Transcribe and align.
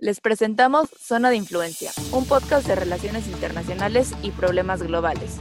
Les 0.00 0.20
presentamos 0.20 0.90
Zona 0.96 1.28
de 1.28 1.34
Influencia, 1.34 1.90
un 2.12 2.24
podcast 2.24 2.68
de 2.68 2.76
relaciones 2.76 3.26
internacionales 3.26 4.12
y 4.22 4.30
problemas 4.30 4.80
globales. 4.80 5.40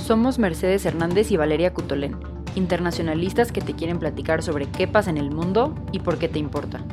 Somos 0.00 0.38
Mercedes 0.38 0.86
Hernández 0.86 1.32
y 1.32 1.36
Valeria 1.36 1.74
Cutolén, 1.74 2.16
internacionalistas 2.54 3.50
que 3.50 3.60
te 3.60 3.74
quieren 3.74 3.98
platicar 3.98 4.44
sobre 4.44 4.70
qué 4.70 4.86
pasa 4.86 5.10
en 5.10 5.16
el 5.16 5.32
mundo 5.32 5.74
y 5.90 5.98
por 5.98 6.16
qué 6.16 6.28
te 6.28 6.38
importa. 6.38 6.84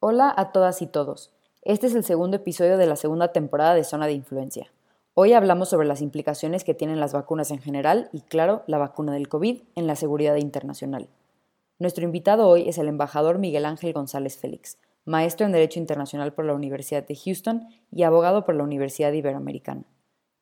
Hola 0.00 0.34
a 0.36 0.50
todas 0.50 0.82
y 0.82 0.88
todos. 0.88 1.30
Este 1.62 1.86
es 1.86 1.94
el 1.94 2.02
segundo 2.02 2.38
episodio 2.38 2.76
de 2.78 2.86
la 2.86 2.96
segunda 2.96 3.28
temporada 3.28 3.74
de 3.74 3.84
Zona 3.84 4.08
de 4.08 4.14
Influencia. 4.14 4.72
Hoy 5.14 5.34
hablamos 5.34 5.68
sobre 5.68 5.86
las 5.86 6.02
implicaciones 6.02 6.64
que 6.64 6.74
tienen 6.74 6.98
las 6.98 7.12
vacunas 7.12 7.52
en 7.52 7.60
general 7.60 8.08
y, 8.12 8.22
claro, 8.22 8.64
la 8.66 8.78
vacuna 8.78 9.12
del 9.12 9.28
COVID 9.28 9.62
en 9.76 9.86
la 9.86 9.94
seguridad 9.94 10.34
internacional. 10.34 11.06
Nuestro 11.80 12.04
invitado 12.04 12.48
hoy 12.48 12.68
es 12.68 12.78
el 12.78 12.86
embajador 12.86 13.38
Miguel 13.38 13.64
Ángel 13.64 13.92
González 13.92 14.38
Félix, 14.38 14.78
maestro 15.04 15.44
en 15.44 15.50
Derecho 15.50 15.80
Internacional 15.80 16.32
por 16.32 16.44
la 16.44 16.54
Universidad 16.54 17.04
de 17.04 17.16
Houston 17.16 17.66
y 17.90 18.04
abogado 18.04 18.44
por 18.44 18.54
la 18.54 18.62
Universidad 18.62 19.12
Iberoamericana. 19.12 19.82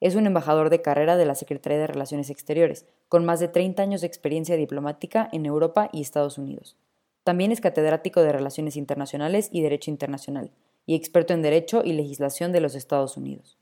Es 0.01 0.15
un 0.15 0.27
embajador 0.27 0.69
de 0.69 0.83
carrera 0.83 1.17
de 1.17 1.25
la 1.25 1.35
Secretaría 1.35 1.79
de 1.79 1.87
Relaciones 1.87 2.29
Exteriores, 2.29 2.85
con 3.09 3.25
más 3.25 3.41
de 3.41 3.49
30 3.49 3.83
años 3.83 4.03
de 4.03 4.09
experiencia 4.09 4.57
diplomática 4.57 5.31
en 5.33 5.47
Europa 5.47 5.89
y 5.91 6.03
Estados 6.03 6.37
Unidos. 6.37 6.77
También 7.25 7.51
es 7.51 7.63
catedrático 7.63 8.21
de 8.21 8.33
Relaciones 8.33 8.77
Internacionales 8.77 9.49
y 9.51 9.63
Derecho 9.63 9.91
Internacional, 9.91 10.53
y 10.85 10.97
experto 10.97 11.33
en 11.33 11.41
Derecho 11.41 11.83
y 11.83 11.95
Legislación 11.95 12.53
de 12.53 12.61
los 12.61 12.75
Estados 12.75 13.17
Unidos. 13.17 13.57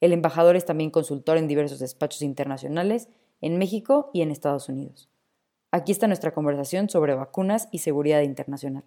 El 0.00 0.12
embajador 0.12 0.54
es 0.54 0.66
también 0.66 0.90
consultor 0.90 1.36
en 1.36 1.48
diversos 1.48 1.80
despachos 1.80 2.22
internacionales 2.22 3.08
en 3.40 3.58
México 3.58 4.10
y 4.12 4.22
en 4.22 4.30
Estados 4.30 4.68
Unidos. 4.68 5.08
Aquí 5.70 5.92
está 5.92 6.06
nuestra 6.06 6.32
conversación 6.32 6.88
sobre 6.88 7.14
vacunas 7.14 7.68
y 7.70 7.78
seguridad 7.78 8.22
internacional. 8.22 8.84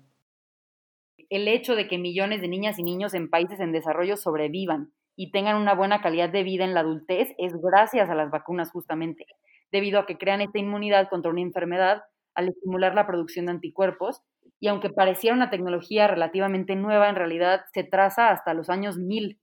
El 1.30 1.48
hecho 1.48 1.76
de 1.76 1.88
que 1.88 2.00
millones 2.00 2.42
de 2.42 2.48
niñas 2.48 2.80
y 2.80 2.84
niños 2.84 3.14
en 3.14 3.30
países 3.30 3.60
en 3.60 3.72
desarrollo 3.72 4.18
sobrevivan 4.18 4.92
y 5.16 5.32
tengan 5.32 5.58
una 5.58 5.76
buena 5.76 6.02
calidad 6.02 6.30
de 6.30 6.42
vida 6.42 6.66
en 6.66 6.74
la 6.74 6.80
adultez 6.80 7.36
es 7.38 7.54
gracias 7.62 8.10
a 8.10 8.16
las 8.16 8.32
vacunas 8.32 8.72
justamente, 8.72 9.28
debido 9.72 10.00
a 10.00 10.08
que 10.08 10.18
crean 10.18 10.42
esta 10.42 10.58
inmunidad 10.58 11.08
contra 11.10 11.30
una 11.30 11.42
enfermedad 11.42 12.02
al 12.34 12.50
estimular 12.50 12.96
la 12.96 13.06
producción 13.06 13.46
de 13.46 13.52
anticuerpos, 13.52 14.24
y 14.60 14.68
aunque 14.68 14.90
pareciera 14.90 15.36
una 15.36 15.50
tecnología 15.52 16.08
relativamente 16.08 16.76
nueva, 16.76 17.10
en 17.10 17.16
realidad 17.16 17.62
se 17.74 17.84
traza 17.84 18.30
hasta 18.30 18.54
los 18.54 18.70
años 18.70 18.98
1000. 18.98 19.40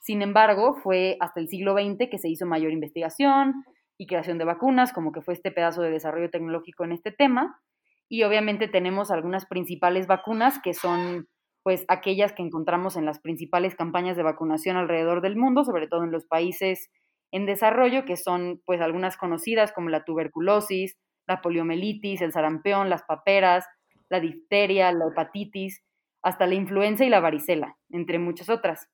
Sin 0.00 0.22
embargo, 0.22 0.74
fue 0.82 1.16
hasta 1.20 1.40
el 1.40 1.48
siglo 1.48 1.74
XX 1.74 2.08
que 2.10 2.18
se 2.18 2.28
hizo 2.28 2.46
mayor 2.46 2.72
investigación 2.72 3.64
y 3.98 4.06
creación 4.06 4.38
de 4.38 4.44
vacunas, 4.44 4.92
como 4.92 5.12
que 5.12 5.22
fue 5.22 5.34
este 5.34 5.50
pedazo 5.50 5.82
de 5.82 5.90
desarrollo 5.90 6.30
tecnológico 6.30 6.84
en 6.84 6.92
este 6.92 7.12
tema, 7.12 7.60
y 8.08 8.22
obviamente 8.22 8.68
tenemos 8.68 9.10
algunas 9.10 9.46
principales 9.46 10.06
vacunas 10.06 10.60
que 10.62 10.74
son 10.74 11.28
pues 11.62 11.86
aquellas 11.88 12.32
que 12.32 12.42
encontramos 12.42 12.96
en 12.96 13.06
las 13.06 13.20
principales 13.20 13.74
campañas 13.74 14.16
de 14.16 14.22
vacunación 14.22 14.76
alrededor 14.76 15.22
del 15.22 15.36
mundo, 15.36 15.64
sobre 15.64 15.88
todo 15.88 16.04
en 16.04 16.12
los 16.12 16.26
países 16.26 16.90
en 17.32 17.46
desarrollo, 17.46 18.04
que 18.04 18.16
son 18.16 18.60
pues 18.66 18.80
algunas 18.80 19.16
conocidas 19.16 19.72
como 19.72 19.88
la 19.88 20.04
tuberculosis, 20.04 20.96
la 21.26 21.40
poliomielitis, 21.40 22.20
el 22.20 22.32
sarampión, 22.32 22.90
las 22.90 23.02
paperas, 23.02 23.66
la 24.10 24.20
difteria, 24.20 24.92
la 24.92 25.06
hepatitis, 25.08 25.82
hasta 26.22 26.46
la 26.46 26.54
influenza 26.54 27.04
y 27.04 27.08
la 27.08 27.20
varicela, 27.20 27.76
entre 27.90 28.18
muchas 28.18 28.50
otras. 28.50 28.88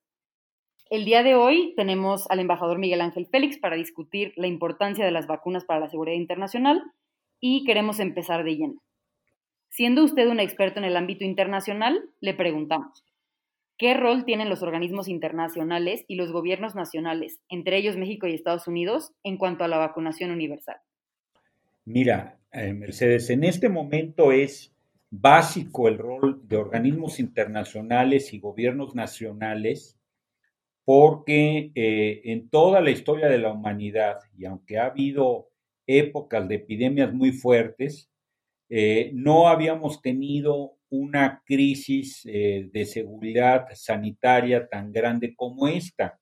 El 0.91 1.05
día 1.05 1.23
de 1.23 1.35
hoy 1.35 1.73
tenemos 1.77 2.29
al 2.29 2.41
embajador 2.41 2.77
Miguel 2.77 2.99
Ángel 2.99 3.25
Félix 3.25 3.57
para 3.57 3.77
discutir 3.77 4.33
la 4.35 4.47
importancia 4.47 5.05
de 5.05 5.11
las 5.11 5.25
vacunas 5.25 5.63
para 5.63 5.79
la 5.79 5.87
seguridad 5.87 6.17
internacional 6.17 6.83
y 7.39 7.63
queremos 7.63 8.01
empezar 8.01 8.43
de 8.43 8.57
lleno. 8.57 8.83
Siendo 9.69 10.03
usted 10.03 10.27
un 10.27 10.41
experto 10.41 10.79
en 10.79 10.83
el 10.83 10.97
ámbito 10.97 11.23
internacional, 11.23 12.09
le 12.19 12.33
preguntamos, 12.33 13.05
¿qué 13.77 13.93
rol 13.93 14.25
tienen 14.25 14.49
los 14.49 14.63
organismos 14.63 15.07
internacionales 15.07 16.03
y 16.09 16.15
los 16.15 16.33
gobiernos 16.33 16.75
nacionales, 16.75 17.39
entre 17.47 17.77
ellos 17.77 17.95
México 17.95 18.27
y 18.27 18.33
Estados 18.33 18.67
Unidos, 18.67 19.13
en 19.23 19.37
cuanto 19.37 19.63
a 19.63 19.69
la 19.69 19.77
vacunación 19.77 20.29
universal? 20.29 20.75
Mira, 21.85 22.37
eh, 22.51 22.73
Mercedes, 22.73 23.29
en 23.29 23.45
este 23.45 23.69
momento 23.69 24.33
es 24.33 24.75
básico 25.09 25.87
el 25.87 25.97
rol 25.97 26.45
de 26.49 26.57
organismos 26.57 27.21
internacionales 27.21 28.33
y 28.33 28.39
gobiernos 28.39 28.93
nacionales 28.93 29.97
porque 30.85 31.71
eh, 31.75 32.21
en 32.25 32.49
toda 32.49 32.81
la 32.81 32.91
historia 32.91 33.27
de 33.27 33.37
la 33.37 33.51
humanidad, 33.51 34.19
y 34.37 34.45
aunque 34.45 34.77
ha 34.77 34.87
habido 34.87 35.49
épocas 35.87 36.47
de 36.47 36.55
epidemias 36.55 37.13
muy 37.13 37.31
fuertes, 37.31 38.09
eh, 38.69 39.11
no 39.13 39.47
habíamos 39.47 40.01
tenido 40.01 40.77
una 40.89 41.41
crisis 41.45 42.23
de 42.25 42.85
seguridad 42.85 43.67
sanitaria 43.73 44.67
tan 44.67 44.91
grande 44.91 45.33
como 45.35 45.69
esta. 45.69 46.19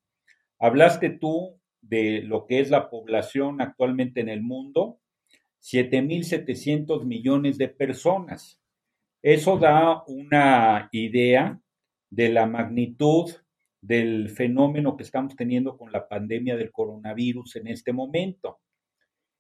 Hablaste 0.60 1.10
tú 1.10 1.60
de 1.82 2.22
lo 2.22 2.46
que 2.46 2.60
es 2.60 2.70
la 2.70 2.88
población 2.90 3.62
actualmente 3.62 4.22
en 4.22 4.30
el 4.30 4.44
mundo 4.44 5.00
7.700 5.62 7.04
millones 7.06 7.58
de 7.58 7.68
personas. 7.68 8.62
Eso 9.22 9.58
da 9.58 10.04
una 10.08 10.90
idea 10.92 11.60
de 12.10 12.30
la 12.30 12.46
magnitud 12.46 13.32
del 13.82 14.30
fenómeno 14.30 14.98
que 14.98 15.04
estamos 15.04 15.36
teniendo 15.36 15.78
con 15.78 15.92
la 15.92 16.08
pandemia 16.08 16.56
del 16.58 16.72
coronavirus 16.72 17.58
en 17.58 17.68
este 17.68 17.94
momento. 17.94 18.60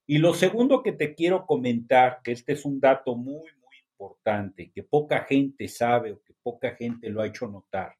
Y 0.07 0.17
lo 0.17 0.33
segundo 0.33 0.81
que 0.81 0.93
te 0.93 1.13
quiero 1.13 1.45
comentar, 1.45 2.21
que 2.23 2.31
este 2.31 2.53
es 2.53 2.65
un 2.65 2.79
dato 2.79 3.15
muy, 3.15 3.49
muy 3.61 3.75
importante, 3.91 4.71
que 4.73 4.83
poca 4.83 5.25
gente 5.25 5.67
sabe 5.67 6.13
o 6.13 6.23
que 6.23 6.33
poca 6.41 6.75
gente 6.75 7.09
lo 7.09 7.21
ha 7.21 7.27
hecho 7.27 7.47
notar. 7.47 7.93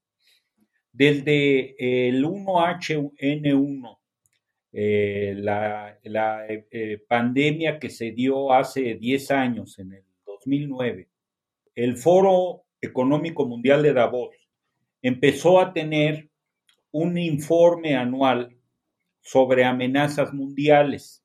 Desde 0.91 2.07
el 2.07 2.25
1H1N1 2.25 3.99
eh, 4.71 5.33
la, 5.37 5.97
eh, 6.47 7.03
pandemia 7.07 7.79
que 7.79 7.89
se 7.89 8.11
dio 8.11 8.53
hace 8.53 8.95
10 8.95 9.31
años, 9.31 9.79
en 9.79 9.93
el 9.93 10.03
2009, 10.25 11.09
el 11.75 11.97
Foro 11.97 12.65
Económico 12.81 13.45
Mundial 13.45 13.83
de 13.83 13.93
Davos 13.93 14.35
empezó 15.01 15.59
a 15.59 15.73
tener 15.73 16.28
un 16.91 17.17
informe 17.17 17.95
anual 17.95 18.57
sobre 19.21 19.65
amenazas 19.65 20.33
mundiales. 20.33 21.23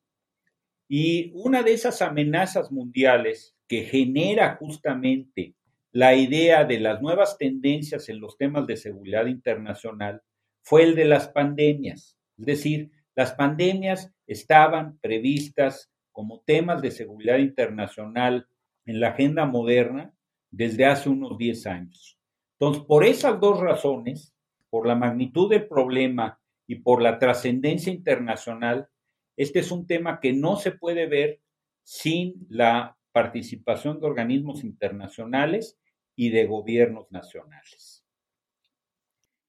Y 0.87 1.31
una 1.33 1.63
de 1.63 1.73
esas 1.73 2.01
amenazas 2.01 2.71
mundiales 2.71 3.55
que 3.67 3.83
genera 3.83 4.55
justamente 4.57 5.55
la 5.91 6.13
idea 6.13 6.65
de 6.65 6.79
las 6.79 7.01
nuevas 7.01 7.37
tendencias 7.37 8.09
en 8.09 8.19
los 8.19 8.37
temas 8.37 8.67
de 8.67 8.77
seguridad 8.77 9.25
internacional 9.27 10.21
fue 10.61 10.83
el 10.83 10.93
de 10.93 11.05
las 11.05 11.29
pandemias. 11.29 12.17
Es 12.37 12.45
decir, 12.45 12.91
las 13.15 13.33
pandemias 13.33 14.13
estaban 14.27 14.99
previstas 14.99 15.89
como 16.11 16.41
temas 16.41 16.81
de 16.81 16.91
seguridad 16.91 17.37
internacional 17.37 18.47
en 18.85 18.99
la 18.99 19.09
agenda 19.09 19.45
moderna 19.45 20.13
desde 20.51 20.85
hace 20.85 21.09
unos 21.09 21.37
10 21.37 21.65
años. 21.67 22.19
Entonces, 22.59 22.83
por 22.83 23.05
esas 23.05 23.39
dos 23.39 23.59
razones, 23.59 24.34
por 24.69 24.87
la 24.87 24.95
magnitud 24.95 25.49
del 25.49 25.67
problema 25.67 26.39
y 26.67 26.75
por 26.75 27.01
la 27.01 27.19
trascendencia 27.19 27.91
internacional, 27.91 28.89
este 29.37 29.59
es 29.59 29.71
un 29.71 29.85
tema 29.87 30.19
que 30.19 30.33
no 30.33 30.57
se 30.57 30.71
puede 30.71 31.07
ver 31.07 31.41
sin 31.83 32.45
la 32.49 32.97
participación 33.11 33.99
de 33.99 34.07
organismos 34.07 34.63
internacionales 34.63 35.79
y 36.15 36.29
de 36.29 36.45
gobiernos 36.45 37.11
nacionales. 37.11 38.05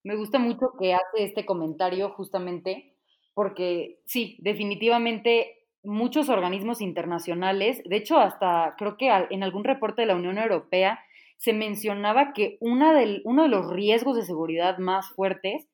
Me 0.05 0.17
gusta 0.17 0.39
mucho 0.39 0.73
que 0.79 0.95
hace 0.95 1.25
este 1.25 1.45
comentario 1.45 2.11
justamente 2.11 2.97
porque 3.35 4.01
sí, 4.07 4.39
definitivamente 4.41 5.67
muchos 5.83 6.29
organismos 6.29 6.81
internacionales, 6.81 7.83
de 7.85 7.97
hecho 7.97 8.19
hasta 8.19 8.75
creo 8.79 8.97
que 8.97 9.11
en 9.31 9.43
algún 9.43 9.65
reporte 9.65 10.03
de 10.03 10.07
la 10.07 10.17
Unión 10.17 10.39
Europea 10.39 10.99
se 11.37 11.53
mencionaba 11.53 12.33
que 12.33 12.57
una 12.61 12.93
uno 13.25 13.43
de 13.43 13.49
los 13.49 13.71
riesgos 13.71 14.17
de 14.17 14.25
seguridad 14.25 14.79
más 14.79 15.11
fuertes 15.11 15.69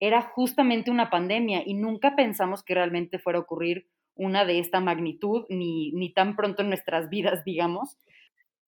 era 0.00 0.22
justamente 0.22 0.90
una 0.90 1.10
pandemia 1.10 1.62
y 1.66 1.74
nunca 1.74 2.14
pensamos 2.14 2.62
que 2.62 2.74
realmente 2.74 3.18
fuera 3.18 3.38
a 3.38 3.42
ocurrir 3.42 3.88
una 4.14 4.44
de 4.44 4.58
esta 4.58 4.80
magnitud 4.80 5.44
ni, 5.48 5.92
ni 5.92 6.12
tan 6.12 6.36
pronto 6.36 6.62
en 6.62 6.68
nuestras 6.68 7.08
vidas, 7.08 7.44
digamos. 7.44 7.96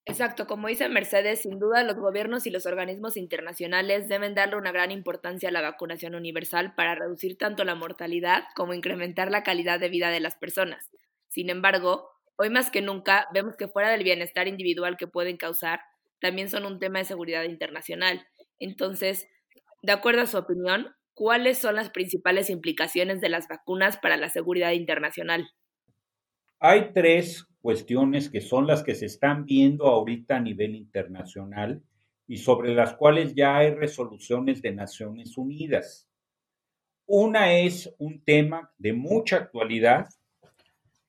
Exacto, 0.05 0.47
como 0.47 0.67
dice 0.67 0.89
Mercedes, 0.89 1.43
sin 1.43 1.59
duda 1.59 1.83
los 1.83 1.95
gobiernos 1.95 2.47
y 2.47 2.49
los 2.49 2.65
organismos 2.65 3.17
internacionales 3.17 4.09
deben 4.09 4.33
darle 4.33 4.55
una 4.55 4.71
gran 4.71 4.89
importancia 4.89 5.49
a 5.49 5.51
la 5.51 5.61
vacunación 5.61 6.15
universal 6.15 6.73
para 6.73 6.95
reducir 6.95 7.37
tanto 7.37 7.63
la 7.63 7.75
mortalidad 7.75 8.45
como 8.55 8.73
incrementar 8.73 9.29
la 9.29 9.43
calidad 9.43 9.79
de 9.79 9.89
vida 9.89 10.09
de 10.09 10.19
las 10.19 10.35
personas. 10.35 10.89
Sin 11.27 11.49
embargo, 11.49 12.09
hoy 12.35 12.49
más 12.49 12.71
que 12.71 12.81
nunca 12.81 13.27
vemos 13.31 13.55
que 13.55 13.67
fuera 13.67 13.91
del 13.91 14.03
bienestar 14.03 14.47
individual 14.47 14.97
que 14.97 15.07
pueden 15.07 15.37
causar, 15.37 15.81
también 16.21 16.49
son 16.49 16.65
un 16.65 16.79
tema 16.79 16.99
de 16.99 17.05
seguridad 17.05 17.43
internacional. 17.43 18.25
Entonces, 18.59 19.27
de 19.81 19.91
acuerdo 19.91 20.21
a 20.21 20.27
su 20.27 20.37
opinión, 20.37 20.87
¿cuáles 21.13 21.57
son 21.57 21.75
las 21.75 21.89
principales 21.89 22.49
implicaciones 22.49 23.19
de 23.19 23.29
las 23.29 23.47
vacunas 23.47 23.97
para 23.97 24.15
la 24.15 24.29
seguridad 24.29 24.71
internacional? 24.71 25.49
Hay 26.59 26.93
tres 26.93 27.47
cuestiones 27.61 28.29
que 28.29 28.39
son 28.39 28.67
las 28.67 28.83
que 28.83 28.95
se 28.95 29.07
están 29.07 29.45
viendo 29.45 29.87
ahorita 29.87 30.37
a 30.37 30.41
nivel 30.41 30.75
internacional 30.75 31.81
y 32.27 32.37
sobre 32.37 32.73
las 32.73 32.93
cuales 32.93 33.33
ya 33.35 33.57
hay 33.57 33.71
resoluciones 33.71 34.61
de 34.61 34.71
Naciones 34.73 35.37
Unidas. 35.37 36.07
Una 37.07 37.59
es 37.59 37.93
un 37.97 38.23
tema 38.23 38.71
de 38.77 38.93
mucha 38.93 39.37
actualidad, 39.37 40.07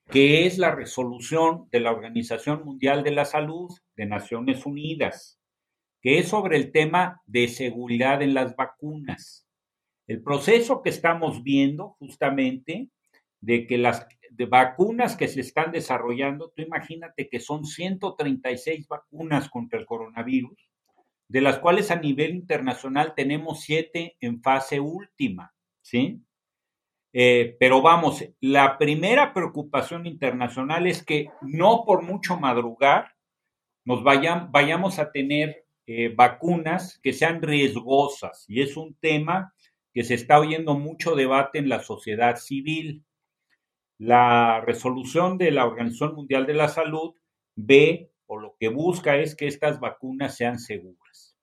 que 0.09 0.45
es 0.45 0.57
la 0.57 0.71
resolución 0.71 1.67
de 1.71 1.79
la 1.79 1.91
Organización 1.91 2.63
Mundial 2.63 3.03
de 3.03 3.11
la 3.11 3.25
Salud 3.25 3.71
de 3.95 4.05
Naciones 4.05 4.65
Unidas, 4.65 5.39
que 6.01 6.19
es 6.19 6.27
sobre 6.27 6.57
el 6.57 6.71
tema 6.71 7.21
de 7.25 7.47
seguridad 7.47 8.21
en 8.21 8.33
las 8.33 8.55
vacunas. 8.55 9.47
El 10.07 10.21
proceso 10.21 10.81
que 10.81 10.89
estamos 10.89 11.43
viendo 11.43 11.95
justamente 11.99 12.89
de 13.39 13.65
que 13.67 13.77
las 13.77 14.05
vacunas 14.47 15.15
que 15.15 15.27
se 15.27 15.41
están 15.41 15.71
desarrollando, 15.71 16.51
tú 16.55 16.61
imagínate 16.61 17.29
que 17.29 17.39
son 17.39 17.65
136 17.65 18.87
vacunas 18.87 19.49
contra 19.49 19.79
el 19.79 19.85
coronavirus, 19.85 20.69
de 21.27 21.41
las 21.41 21.59
cuales 21.59 21.91
a 21.91 21.95
nivel 21.95 22.35
internacional 22.35 23.13
tenemos 23.15 23.61
siete 23.61 24.17
en 24.19 24.41
fase 24.41 24.79
última, 24.79 25.53
¿sí? 25.81 26.21
Eh, 27.13 27.55
pero 27.59 27.81
vamos, 27.81 28.25
la 28.41 28.77
primera 28.79 29.33
preocupación 29.33 30.07
internacional 30.07 30.87
es 30.87 31.03
que 31.03 31.29
no 31.41 31.83
por 31.85 32.01
mucho 32.01 32.39
madrugar 32.39 33.13
nos 33.85 34.03
vayamos 34.03 34.97
a 34.97 35.11
tener 35.11 35.65
eh, 35.85 36.13
vacunas 36.15 36.99
que 37.03 37.13
sean 37.13 37.41
riesgosas 37.41 38.45
y 38.47 38.61
es 38.61 38.77
un 38.77 38.95
tema 38.95 39.53
que 39.93 40.03
se 40.03 40.15
está 40.15 40.39
oyendo 40.39 40.75
mucho 40.75 41.15
debate 41.15 41.59
en 41.59 41.69
la 41.69 41.83
sociedad 41.83 42.37
civil. 42.37 43.03
La 43.99 44.61
resolución 44.61 45.37
de 45.37 45.51
la 45.51 45.65
Organización 45.65 46.15
Mundial 46.15 46.47
de 46.47 46.55
la 46.55 46.67
Salud 46.67 47.13
ve 47.55 48.11
o 48.25 48.39
lo 48.39 48.55
que 48.59 48.69
busca 48.69 49.17
es 49.17 49.35
que 49.35 49.45
estas 49.45 49.79
vacunas 49.79 50.35
sean 50.35 50.57
seguras. 50.57 51.37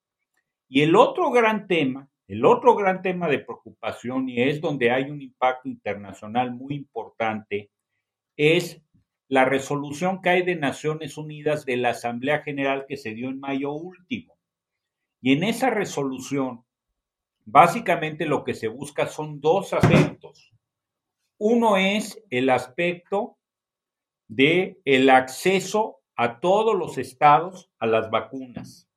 Y 0.68 0.82
el 0.82 0.96
otro 0.96 1.30
gran 1.30 1.68
tema, 1.68 2.09
el 2.30 2.44
otro 2.44 2.76
gran 2.76 3.02
tema 3.02 3.26
de 3.26 3.40
preocupación 3.40 4.28
y 4.28 4.40
es 4.40 4.60
donde 4.60 4.92
hay 4.92 5.10
un 5.10 5.20
impacto 5.20 5.68
internacional 5.68 6.54
muy 6.54 6.76
importante, 6.76 7.72
es 8.36 8.80
la 9.26 9.44
resolución 9.44 10.22
que 10.22 10.28
hay 10.28 10.42
de 10.42 10.54
Naciones 10.54 11.18
Unidas 11.18 11.66
de 11.66 11.76
la 11.76 11.90
Asamblea 11.90 12.42
General 12.42 12.84
que 12.86 12.96
se 12.96 13.14
dio 13.14 13.30
en 13.30 13.40
mayo 13.40 13.72
último. 13.72 14.38
Y 15.20 15.32
en 15.32 15.42
esa 15.42 15.70
resolución, 15.70 16.64
básicamente 17.44 18.26
lo 18.26 18.44
que 18.44 18.54
se 18.54 18.68
busca 18.68 19.08
son 19.08 19.40
dos 19.40 19.72
aspectos. 19.72 20.52
Uno 21.36 21.76
es 21.78 22.22
el 22.30 22.48
aspecto 22.50 23.38
de 24.28 24.78
el 24.84 25.10
acceso 25.10 25.98
a 26.14 26.38
todos 26.38 26.76
los 26.76 26.96
estados 26.96 27.72
a 27.80 27.88
las 27.88 28.08
vacunas. 28.08 28.89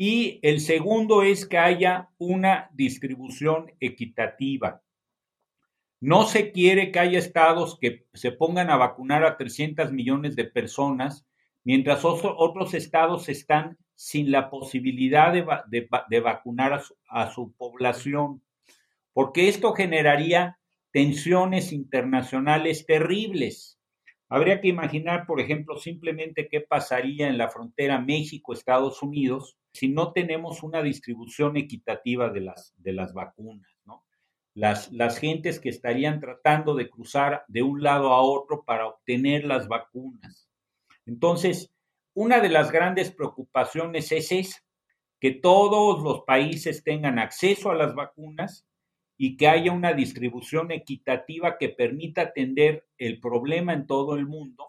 Y 0.00 0.38
el 0.42 0.60
segundo 0.60 1.24
es 1.24 1.44
que 1.44 1.58
haya 1.58 2.08
una 2.18 2.70
distribución 2.72 3.72
equitativa. 3.80 4.80
No 5.98 6.24
se 6.24 6.52
quiere 6.52 6.92
que 6.92 7.00
haya 7.00 7.18
estados 7.18 7.76
que 7.80 8.06
se 8.14 8.30
pongan 8.30 8.70
a 8.70 8.76
vacunar 8.76 9.24
a 9.24 9.36
300 9.36 9.90
millones 9.90 10.36
de 10.36 10.44
personas, 10.44 11.26
mientras 11.64 12.04
otros 12.04 12.74
estados 12.74 13.28
están 13.28 13.76
sin 13.96 14.30
la 14.30 14.50
posibilidad 14.50 15.32
de, 15.32 16.20
vacunar 16.20 16.80
a 17.08 17.30
su 17.32 17.52
población, 17.56 18.40
porque 19.12 19.48
esto 19.48 19.72
generaría 19.72 20.60
tensiones 20.92 21.72
internacionales 21.72 22.86
terribles. 22.86 23.77
Habría 24.30 24.60
que 24.60 24.68
imaginar, 24.68 25.26
por 25.26 25.40
ejemplo, 25.40 25.76
simplemente 25.76 26.48
qué 26.48 26.60
pasaría 26.60 27.28
en 27.28 27.38
la 27.38 27.48
frontera 27.48 27.98
México-Estados 27.98 29.02
Unidos 29.02 29.56
si 29.72 29.88
no 29.88 30.12
tenemos 30.12 30.62
una 30.62 30.82
distribución 30.82 31.56
equitativa 31.56 32.28
de 32.28 32.42
las, 32.42 32.74
de 32.76 32.92
las 32.92 33.14
vacunas. 33.14 33.68
Las, 34.54 34.90
las 34.92 35.18
gentes 35.18 35.60
que 35.60 35.68
estarían 35.68 36.18
tratando 36.18 36.74
de 36.74 36.90
cruzar 36.90 37.44
de 37.46 37.62
un 37.62 37.82
lado 37.82 38.12
a 38.12 38.20
otro 38.22 38.64
para 38.64 38.88
obtener 38.88 39.44
las 39.44 39.68
vacunas. 39.68 40.50
Entonces, 41.06 41.72
una 42.12 42.40
de 42.40 42.48
las 42.48 42.72
grandes 42.72 43.12
preocupaciones 43.12 44.10
es, 44.10 44.32
es 44.32 44.64
que 45.20 45.30
todos 45.30 46.02
los 46.02 46.22
países 46.22 46.82
tengan 46.82 47.18
acceso 47.20 47.70
a 47.70 47.76
las 47.76 47.94
vacunas 47.94 48.67
y 49.18 49.36
que 49.36 49.48
haya 49.48 49.72
una 49.72 49.92
distribución 49.92 50.70
equitativa 50.70 51.58
que 51.58 51.68
permita 51.68 52.22
atender 52.22 52.86
el 52.96 53.20
problema 53.20 53.72
en 53.72 53.86
todo 53.86 54.14
el 54.16 54.26
mundo 54.26 54.68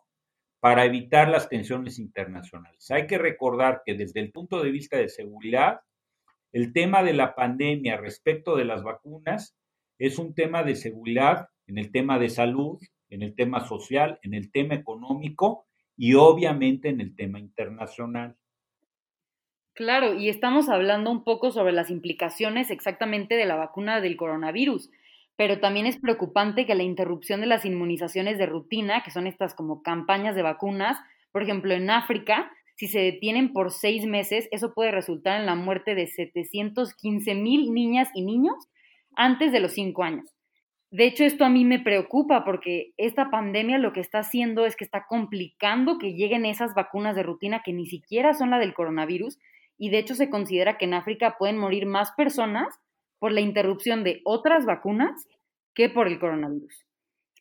para 0.59 0.85
evitar 0.85 1.29
las 1.29 1.47
tensiones 1.47 1.99
internacionales. 1.99 2.89
Hay 2.91 3.05
que 3.07 3.19
recordar 3.19 3.83
que 3.85 3.93
desde 3.93 4.19
el 4.19 4.31
punto 4.31 4.61
de 4.61 4.71
vista 4.71 4.97
de 4.97 5.07
seguridad, 5.07 5.81
el 6.51 6.73
tema 6.73 7.03
de 7.03 7.13
la 7.13 7.35
pandemia 7.35 7.95
respecto 7.97 8.55
de 8.55 8.65
las 8.65 8.83
vacunas 8.83 9.55
es 9.99 10.17
un 10.17 10.33
tema 10.33 10.63
de 10.63 10.75
seguridad 10.75 11.47
en 11.67 11.77
el 11.77 11.91
tema 11.91 12.17
de 12.17 12.29
salud, 12.29 12.79
en 13.09 13.21
el 13.21 13.35
tema 13.35 13.67
social, 13.67 14.19
en 14.23 14.33
el 14.33 14.51
tema 14.51 14.73
económico 14.73 15.67
y 15.95 16.15
obviamente 16.15 16.89
en 16.89 17.01
el 17.01 17.15
tema 17.15 17.39
internacional. 17.39 18.35
Claro, 19.73 20.13
y 20.13 20.29
estamos 20.29 20.67
hablando 20.67 21.09
un 21.09 21.23
poco 21.23 21.51
sobre 21.51 21.71
las 21.71 21.89
implicaciones 21.89 22.69
exactamente 22.69 23.35
de 23.35 23.45
la 23.45 23.55
vacuna 23.55 24.01
del 24.01 24.17
coronavirus, 24.17 24.89
pero 25.37 25.59
también 25.59 25.85
es 25.85 25.97
preocupante 25.97 26.65
que 26.65 26.75
la 26.75 26.83
interrupción 26.83 27.39
de 27.39 27.47
las 27.47 27.63
inmunizaciones 27.63 28.37
de 28.37 28.45
rutina, 28.45 29.03
que 29.03 29.11
son 29.11 29.25
estas 29.25 29.53
como 29.53 29.81
campañas 29.81 30.35
de 30.35 30.41
vacunas, 30.41 30.97
por 31.31 31.43
ejemplo, 31.43 31.73
en 31.73 31.89
África, 31.89 32.51
si 32.75 32.87
se 32.87 32.99
detienen 32.99 33.53
por 33.53 33.71
seis 33.71 34.05
meses, 34.05 34.49
eso 34.51 34.73
puede 34.73 34.91
resultar 34.91 35.39
en 35.39 35.45
la 35.45 35.55
muerte 35.55 35.95
de 35.95 36.07
715 36.07 37.35
mil 37.35 37.73
niñas 37.73 38.09
y 38.13 38.23
niños 38.23 38.55
antes 39.15 39.51
de 39.51 39.59
los 39.59 39.73
cinco 39.73 40.03
años. 40.03 40.33
De 40.91 41.05
hecho, 41.05 41.23
esto 41.23 41.45
a 41.45 41.49
mí 41.49 41.65
me 41.65 41.79
preocupa 41.79 42.43
porque 42.43 42.93
esta 42.97 43.29
pandemia 43.29 43.77
lo 43.77 43.93
que 43.93 43.99
está 43.99 44.19
haciendo 44.19 44.65
es 44.65 44.75
que 44.75 44.83
está 44.83 45.05
complicando 45.07 45.99
que 45.99 46.13
lleguen 46.13 46.45
esas 46.45 46.73
vacunas 46.73 47.15
de 47.15 47.23
rutina 47.23 47.61
que 47.63 47.73
ni 47.73 47.85
siquiera 47.85 48.33
son 48.33 48.49
la 48.49 48.59
del 48.59 48.73
coronavirus 48.73 49.37
y 49.79 49.89
de 49.89 49.97
hecho 49.97 50.13
se 50.13 50.29
considera 50.29 50.77
que 50.77 50.85
en 50.85 50.93
África 50.93 51.37
pueden 51.39 51.57
morir 51.57 51.87
más 51.87 52.11
personas 52.11 52.79
por 53.17 53.31
la 53.31 53.41
interrupción 53.41 54.03
de 54.03 54.21
otras 54.25 54.65
vacunas 54.65 55.27
que 55.73 55.89
por 55.89 56.07
el 56.07 56.19
coronavirus. 56.19 56.85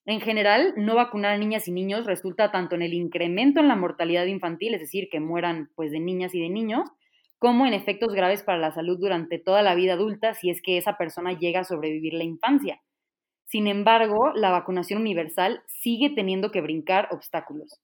En 0.07 0.21
general, 0.21 0.73
no 0.77 0.95
vacunar 0.95 1.35
a 1.35 1.39
niñas 1.39 1.69
y 1.69 1.73
niños 1.73 2.07
resulta 2.07 2.51
tanto 2.51 2.77
en 2.77 2.83
el 2.83 2.95
incremento 2.95 3.61
en 3.61 3.69
la 3.69 3.77
mortalidad 3.77 4.25
infantil, 4.25 4.73
es 4.73 4.81
decir, 4.81 5.09
que 5.11 5.21
mueran 5.21 5.71
pues 5.75 5.91
de 5.91 6.01
niñas 6.01 6.35
y 6.35 6.41
de 6.41 6.49
niños, 6.49 6.89
como 7.39 7.67
en 7.67 7.75
efectos 7.75 8.15
graves 8.15 8.43
para 8.43 8.59
la 8.59 8.73
salud 8.73 8.99
durante 8.99 9.39
toda 9.39 9.63
la 9.63 9.75
vida 9.75 9.95
adulta 9.95 10.33
si 10.33 10.49
es 10.49 10.63
que 10.63 10.79
esa 10.79 10.97
persona 10.97 11.33
llega 11.33 11.61
a 11.61 11.65
sobrevivir 11.65 12.15
la 12.15 12.25
infancia. 12.25 12.81
Sin 13.45 13.67
embargo, 13.67 14.33
la 14.35 14.51
vacunación 14.51 15.01
universal 15.01 15.63
sigue 15.67 16.11
teniendo 16.11 16.51
que 16.51 16.61
brincar 16.61 17.09
obstáculos. 17.11 17.81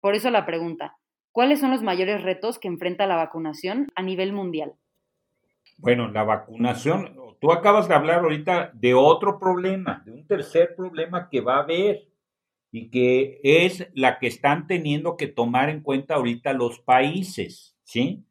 Por 0.00 0.14
eso 0.14 0.30
la 0.30 0.46
pregunta, 0.46 0.96
¿Cuáles 1.32 1.60
son 1.60 1.70
los 1.70 1.82
mayores 1.82 2.22
retos 2.22 2.58
que 2.58 2.68
enfrenta 2.68 3.06
la 3.06 3.16
vacunación 3.16 3.88
a 3.94 4.02
nivel 4.02 4.34
mundial? 4.34 4.74
Bueno, 5.78 6.08
la 6.08 6.24
vacunación, 6.24 7.16
tú 7.40 7.50
acabas 7.52 7.88
de 7.88 7.94
hablar 7.94 8.20
ahorita 8.20 8.70
de 8.74 8.94
otro 8.94 9.38
problema, 9.38 10.02
de 10.04 10.12
un 10.12 10.26
tercer 10.26 10.76
problema 10.76 11.28
que 11.30 11.40
va 11.40 11.56
a 11.56 11.62
haber 11.62 12.08
y 12.70 12.90
que 12.90 13.40
es 13.42 13.88
la 13.94 14.18
que 14.18 14.26
están 14.26 14.66
teniendo 14.66 15.16
que 15.16 15.26
tomar 15.26 15.70
en 15.70 15.80
cuenta 15.80 16.14
ahorita 16.14 16.52
los 16.52 16.80
países, 16.80 17.76
¿sí? 17.82 18.24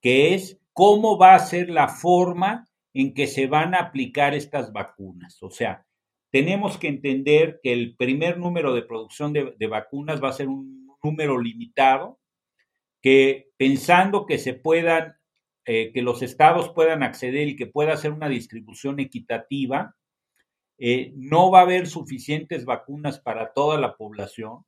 Que 0.00 0.34
es 0.34 0.60
cómo 0.72 1.16
va 1.16 1.34
a 1.34 1.38
ser 1.38 1.70
la 1.70 1.88
forma 1.88 2.68
en 2.92 3.14
que 3.14 3.26
se 3.28 3.46
van 3.46 3.74
a 3.74 3.78
aplicar 3.78 4.34
estas 4.34 4.72
vacunas. 4.72 5.42
O 5.42 5.50
sea, 5.50 5.86
tenemos 6.30 6.76
que 6.76 6.88
entender 6.88 7.60
que 7.62 7.72
el 7.72 7.96
primer 7.96 8.38
número 8.38 8.74
de 8.74 8.82
producción 8.82 9.32
de, 9.32 9.54
de 9.56 9.66
vacunas 9.68 10.22
va 10.22 10.30
a 10.30 10.32
ser 10.32 10.48
un 10.48 10.96
número 11.02 11.38
limitado, 11.38 12.18
que 13.00 13.50
pensando 13.56 14.26
que 14.26 14.38
se 14.38 14.54
puedan, 14.54 15.16
eh, 15.64 15.92
que 15.92 16.02
los 16.02 16.22
estados 16.22 16.70
puedan 16.70 17.02
acceder 17.02 17.48
y 17.48 17.56
que 17.56 17.66
pueda 17.66 17.92
hacer 17.92 18.12
una 18.12 18.28
distribución 18.28 19.00
equitativa, 19.00 19.96
eh, 20.78 21.12
no 21.16 21.50
va 21.50 21.60
a 21.60 21.62
haber 21.62 21.88
suficientes 21.88 22.64
vacunas 22.64 23.18
para 23.18 23.52
toda 23.52 23.80
la 23.80 23.96
población 23.96 24.64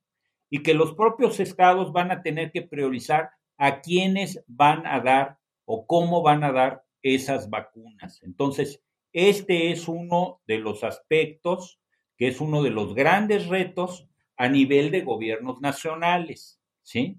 y 0.50 0.62
que 0.62 0.75
los 0.75 0.94
propios 0.94 1.38
estados 1.38 1.92
van 1.92 2.10
a 2.10 2.22
tener 2.22 2.50
que 2.50 2.62
priorizar 2.62 3.30
a 3.56 3.80
quiénes 3.80 4.42
van 4.49 4.87
a 4.87 5.00
dar 5.00 5.38
o 5.64 5.87
cómo 5.87 6.22
van 6.22 6.42
a 6.42 6.50
dar 6.50 6.82
esas 7.02 7.49
vacunas. 7.49 8.22
Entonces, 8.22 8.82
este 9.12 9.70
es 9.70 9.87
uno 9.87 10.40
de 10.46 10.58
los 10.58 10.82
aspectos 10.82 11.80
que 12.16 12.28
es 12.28 12.40
uno 12.40 12.62
de 12.62 12.70
los 12.70 12.94
grandes 12.94 13.46
retos 13.46 14.06
a 14.37 14.49
nivel 14.49 14.90
de 14.90 15.02
gobiernos 15.02 15.60
nacionales, 15.60 16.60
¿sí? 16.82 17.16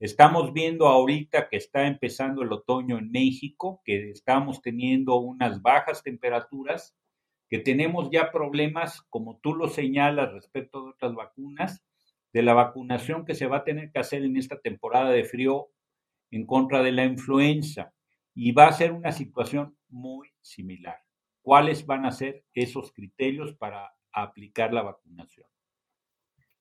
Estamos 0.00 0.52
viendo 0.52 0.86
ahorita 0.86 1.48
que 1.48 1.56
está 1.56 1.88
empezando 1.88 2.42
el 2.42 2.52
otoño 2.52 2.98
en 2.98 3.10
México, 3.10 3.82
que 3.84 4.10
estamos 4.10 4.62
teniendo 4.62 5.16
unas 5.16 5.60
bajas 5.60 6.04
temperaturas, 6.04 6.96
que 7.48 7.58
tenemos 7.58 8.08
ya 8.12 8.30
problemas, 8.30 9.02
como 9.10 9.38
tú 9.38 9.54
lo 9.54 9.66
señalas 9.66 10.32
respecto 10.32 10.84
de 10.84 10.90
otras 10.90 11.14
vacunas, 11.14 11.82
de 12.32 12.42
la 12.42 12.54
vacunación 12.54 13.24
que 13.24 13.34
se 13.34 13.48
va 13.48 13.58
a 13.58 13.64
tener 13.64 13.90
que 13.90 13.98
hacer 13.98 14.22
en 14.22 14.36
esta 14.36 14.60
temporada 14.60 15.10
de 15.10 15.24
frío 15.24 15.70
en 16.30 16.46
contra 16.46 16.80
de 16.84 16.92
la 16.92 17.04
influenza. 17.04 17.92
Y 18.34 18.52
va 18.52 18.68
a 18.68 18.72
ser 18.72 18.92
una 18.92 19.10
situación 19.10 19.76
muy 19.88 20.28
similar. 20.40 20.98
¿Cuáles 21.42 21.86
van 21.86 22.06
a 22.06 22.12
ser 22.12 22.44
esos 22.52 22.92
criterios 22.92 23.56
para 23.56 23.96
aplicar 24.12 24.72
la 24.72 24.82
vacunación? 24.82 25.48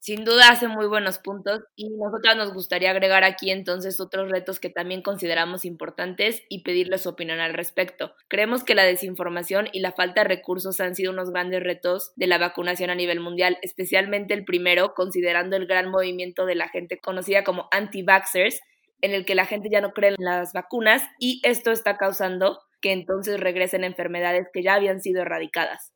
Sin 0.08 0.24
duda 0.24 0.48
hace 0.48 0.70
muy 0.70 0.88
buenos 0.88 1.20
puntos 1.20 1.66
y 1.76 1.90
nosotras 1.90 2.38
nos 2.38 2.54
gustaría 2.54 2.92
agregar 2.92 3.26
aquí 3.26 3.52
entonces 3.52 4.00
otros 4.00 4.32
retos 4.32 4.58
que 4.58 4.70
también 4.70 5.02
consideramos 5.02 5.66
importantes 5.66 6.44
y 6.48 6.64
pedirles 6.64 7.02
su 7.02 7.10
opinión 7.10 7.42
al 7.42 7.54
respecto. 7.54 8.16
Creemos 8.30 8.64
que 8.64 8.74
la 8.74 8.86
desinformación 8.86 9.68
y 9.74 9.82
la 9.82 9.92
falta 9.92 10.22
de 10.22 10.30
recursos 10.30 10.80
han 10.80 10.96
sido 10.96 11.12
unos 11.12 11.32
grandes 11.32 11.62
retos 11.62 12.14
de 12.16 12.28
la 12.28 12.38
vacunación 12.38 12.90
a 12.90 12.96
nivel 12.96 13.20
mundial, 13.20 13.58
especialmente 13.62 14.34
el 14.34 14.46
primero, 14.46 14.94
considerando 14.94 15.58
el 15.58 15.68
gran 15.68 15.92
movimiento 15.92 16.46
de 16.46 16.56
la 16.56 16.70
gente 16.70 17.00
conocida 17.00 17.44
como 17.44 17.68
anti-vaxxers, 17.72 18.62
en 19.02 19.12
el 19.12 19.26
que 19.26 19.36
la 19.36 19.46
gente 19.46 19.68
ya 19.70 19.82
no 19.82 19.92
cree 19.92 20.12
en 20.12 20.24
las 20.24 20.54
vacunas 20.54 21.04
y 21.20 21.42
esto 21.44 21.74
está 21.74 21.98
causando 21.98 22.62
que 22.80 22.94
entonces 22.94 23.42
regresen 23.42 23.84
enfermedades 23.84 24.48
que 24.54 24.64
ya 24.64 24.76
habían 24.76 25.02
sido 25.02 25.24
erradicadas. 25.24 25.92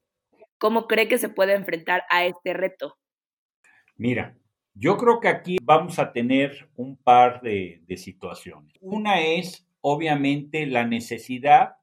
¿Cómo 0.58 0.88
cree 0.88 1.08
que 1.08 1.18
se 1.18 1.30
puede 1.30 1.53
enfrentar 1.53 2.03
a 2.10 2.25
este 2.25 2.51
reto? 2.51 2.98
Mira, 3.98 4.38
yo 4.74 4.98
creo 4.98 5.19
que 5.19 5.27
aquí 5.27 5.57
vamos 5.62 6.00
a 6.00 6.13
tener 6.13 6.69
un 6.75 6.95
par 6.95 7.41
de, 7.41 7.83
situaciones. 7.98 8.74
Una 8.79 9.21
es, 9.21 9.67
obviamente, 9.81 10.65
la 10.65 10.86
necesidad 10.86 11.75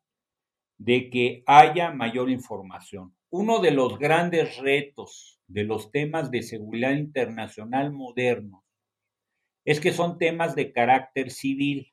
de 0.79 1.11
que 1.11 1.43
haya 1.47 1.91
mayor 1.91 2.31
información. 2.31 3.15
Uno 3.31 3.61
de 3.61 3.73
los 3.73 3.99
grandes 3.99 4.57
retos 4.57 5.41
de 5.49 5.65
los 5.65 5.91
temas 5.91 6.31
de 6.31 6.43
seguridad 6.43 6.93
internacional 6.93 7.93
modernos 7.93 8.65
es 9.65 9.81
que 9.81 9.93
son 9.93 10.19
temas 10.19 10.55
de 10.55 10.73
carácter 10.73 11.31
civil, 11.31 11.93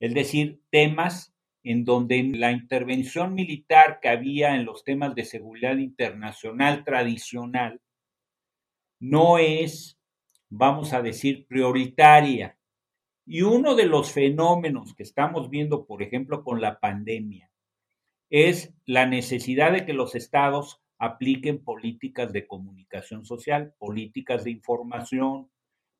es 0.00 0.14
decir, 0.14 0.62
temas 0.70 1.34
en 1.62 1.84
donde 1.84 2.22
la 2.22 2.52
intervención 2.52 3.34
militar 3.34 3.98
que 4.00 4.08
había 4.08 4.54
en 4.54 4.64
los 4.64 4.84
temas 4.84 5.14
de 5.14 5.24
seguridad 5.24 5.76
internacional 5.76 6.84
tradicional 6.84 7.82
no 9.00 9.38
es, 9.38 9.98
vamos 10.48 10.92
a 10.92 11.02
decir, 11.02 11.46
prioritaria. 11.46 12.56
Y 13.24 13.42
uno 13.42 13.74
de 13.74 13.86
los 13.86 14.12
fenómenos 14.12 14.94
que 14.94 15.02
estamos 15.02 15.50
viendo, 15.50 15.86
por 15.86 16.02
ejemplo, 16.02 16.42
con 16.42 16.60
la 16.60 16.80
pandemia, 16.80 17.50
es 18.30 18.74
la 18.84 19.06
necesidad 19.06 19.72
de 19.72 19.84
que 19.84 19.92
los 19.92 20.14
estados 20.14 20.82
apliquen 20.98 21.62
políticas 21.62 22.32
de 22.32 22.46
comunicación 22.46 23.24
social, 23.24 23.74
políticas 23.78 24.44
de 24.44 24.50
información. 24.50 25.50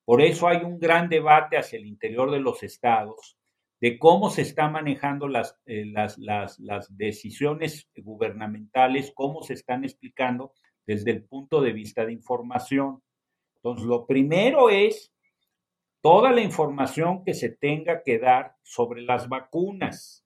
Por 0.04 0.22
eso 0.22 0.48
hay 0.48 0.58
un 0.58 0.78
gran 0.78 1.08
debate 1.08 1.56
hacia 1.56 1.78
el 1.78 1.86
interior 1.86 2.30
de 2.30 2.40
los 2.40 2.62
estados 2.62 3.38
de 3.80 3.98
cómo 3.98 4.30
se 4.30 4.42
están 4.42 4.72
manejando 4.72 5.28
las, 5.28 5.56
eh, 5.66 5.84
las, 5.86 6.18
las, 6.18 6.58
las 6.58 6.96
decisiones 6.96 7.88
gubernamentales, 7.96 9.12
cómo 9.14 9.42
se 9.42 9.54
están 9.54 9.84
explicando 9.84 10.52
desde 10.88 11.10
el 11.10 11.22
punto 11.22 11.60
de 11.60 11.74
vista 11.74 12.06
de 12.06 12.14
información. 12.14 13.02
Entonces, 13.56 13.84
lo 13.84 14.06
primero 14.06 14.70
es 14.70 15.12
toda 16.00 16.32
la 16.32 16.40
información 16.40 17.24
que 17.24 17.34
se 17.34 17.50
tenga 17.50 18.02
que 18.02 18.18
dar 18.18 18.56
sobre 18.62 19.02
las 19.02 19.28
vacunas. 19.28 20.24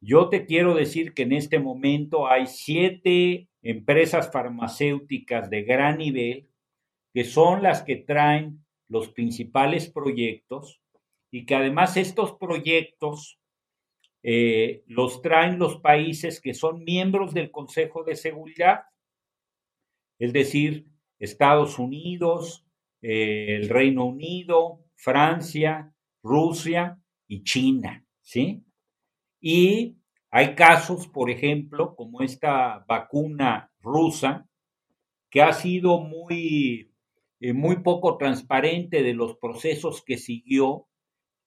Yo 0.00 0.30
te 0.30 0.46
quiero 0.46 0.74
decir 0.74 1.12
que 1.12 1.24
en 1.24 1.32
este 1.32 1.58
momento 1.58 2.26
hay 2.26 2.46
siete 2.46 3.50
empresas 3.60 4.32
farmacéuticas 4.32 5.50
de 5.50 5.64
gran 5.64 5.98
nivel 5.98 6.48
que 7.12 7.24
son 7.24 7.62
las 7.62 7.82
que 7.82 7.96
traen 7.96 8.64
los 8.88 9.10
principales 9.10 9.90
proyectos 9.90 10.80
y 11.30 11.44
que 11.44 11.56
además 11.56 11.98
estos 11.98 12.32
proyectos 12.36 13.38
eh, 14.22 14.82
los 14.86 15.20
traen 15.20 15.58
los 15.58 15.78
países 15.78 16.40
que 16.40 16.54
son 16.54 16.84
miembros 16.84 17.34
del 17.34 17.50
Consejo 17.50 18.02
de 18.02 18.16
Seguridad 18.16 18.84
es 20.20 20.32
decir, 20.32 20.86
Estados 21.18 21.78
Unidos, 21.78 22.64
eh, 23.02 23.56
el 23.56 23.68
Reino 23.68 24.04
Unido, 24.04 24.84
Francia, 24.94 25.92
Rusia 26.22 27.00
y 27.26 27.42
China, 27.42 28.04
¿sí? 28.20 28.62
Y 29.40 29.96
hay 30.30 30.54
casos, 30.54 31.08
por 31.08 31.30
ejemplo, 31.30 31.96
como 31.96 32.20
esta 32.22 32.84
vacuna 32.86 33.72
rusa, 33.80 34.46
que 35.30 35.40
ha 35.40 35.54
sido 35.54 36.00
muy, 36.00 36.92
eh, 37.40 37.52
muy 37.54 37.76
poco 37.76 38.18
transparente 38.18 39.02
de 39.02 39.14
los 39.14 39.38
procesos 39.38 40.02
que 40.04 40.18
siguió 40.18 40.86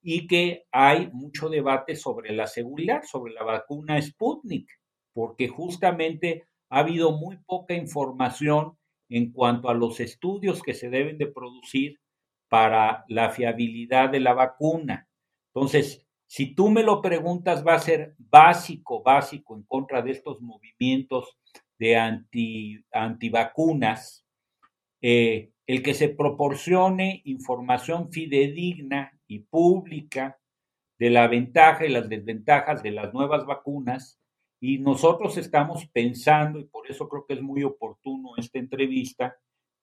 y 0.01 0.25
que 0.25 0.65
hay 0.71 1.09
mucho 1.13 1.47
debate 1.47 1.95
sobre 1.95 2.33
la 2.33 2.47
seguridad, 2.47 3.03
sobre 3.03 3.33
la 3.33 3.43
vacuna 3.43 4.01
Sputnik, 4.01 4.67
porque 5.13 5.47
justamente 5.47 6.47
ha 6.73 6.79
habido 6.79 7.11
muy 7.11 7.37
poca 7.37 7.75
información 7.75 8.75
en 9.07 9.31
cuanto 9.31 9.69
a 9.69 9.75
los 9.75 9.99
estudios 9.99 10.63
que 10.63 10.73
se 10.73 10.89
deben 10.89 11.19
de 11.19 11.27
producir 11.27 11.99
para 12.49 13.05
la 13.09 13.29
fiabilidad 13.29 14.09
de 14.09 14.19
la 14.19 14.33
vacuna. 14.33 15.07
Entonces, 15.53 16.03
si 16.25 16.55
tú 16.55 16.71
me 16.71 16.81
lo 16.81 16.99
preguntas, 16.99 17.63
va 17.63 17.75
a 17.75 17.79
ser 17.79 18.15
básico, 18.17 19.03
básico 19.03 19.55
en 19.55 19.61
contra 19.63 20.01
de 20.01 20.11
estos 20.13 20.41
movimientos 20.41 21.37
de 21.77 21.95
anti, 21.95 22.83
antivacunas, 22.91 24.25
eh, 24.99 25.51
el 25.67 25.83
que 25.83 25.93
se 25.93 26.09
proporcione 26.09 27.21
información 27.25 28.11
fidedigna 28.11 29.11
y 29.27 29.41
pública 29.41 30.39
de 30.97 31.11
la 31.11 31.27
ventaja 31.27 31.85
y 31.85 31.89
las 31.89 32.09
desventajas 32.09 32.81
de 32.81 32.91
las 32.91 33.13
nuevas 33.13 33.45
vacunas 33.45 34.22
y 34.65 34.79
nosotros 34.79 35.35
estamos 35.35 35.87
pensando, 35.87 36.57
y 36.57 36.63
por 36.63 36.89
eso 36.89 37.09
creo 37.09 37.25
que 37.25 37.33
es 37.33 37.41
muy 37.41 37.63
oportuno 37.63 38.37
esta 38.37 38.59
entrevista, 38.59 39.35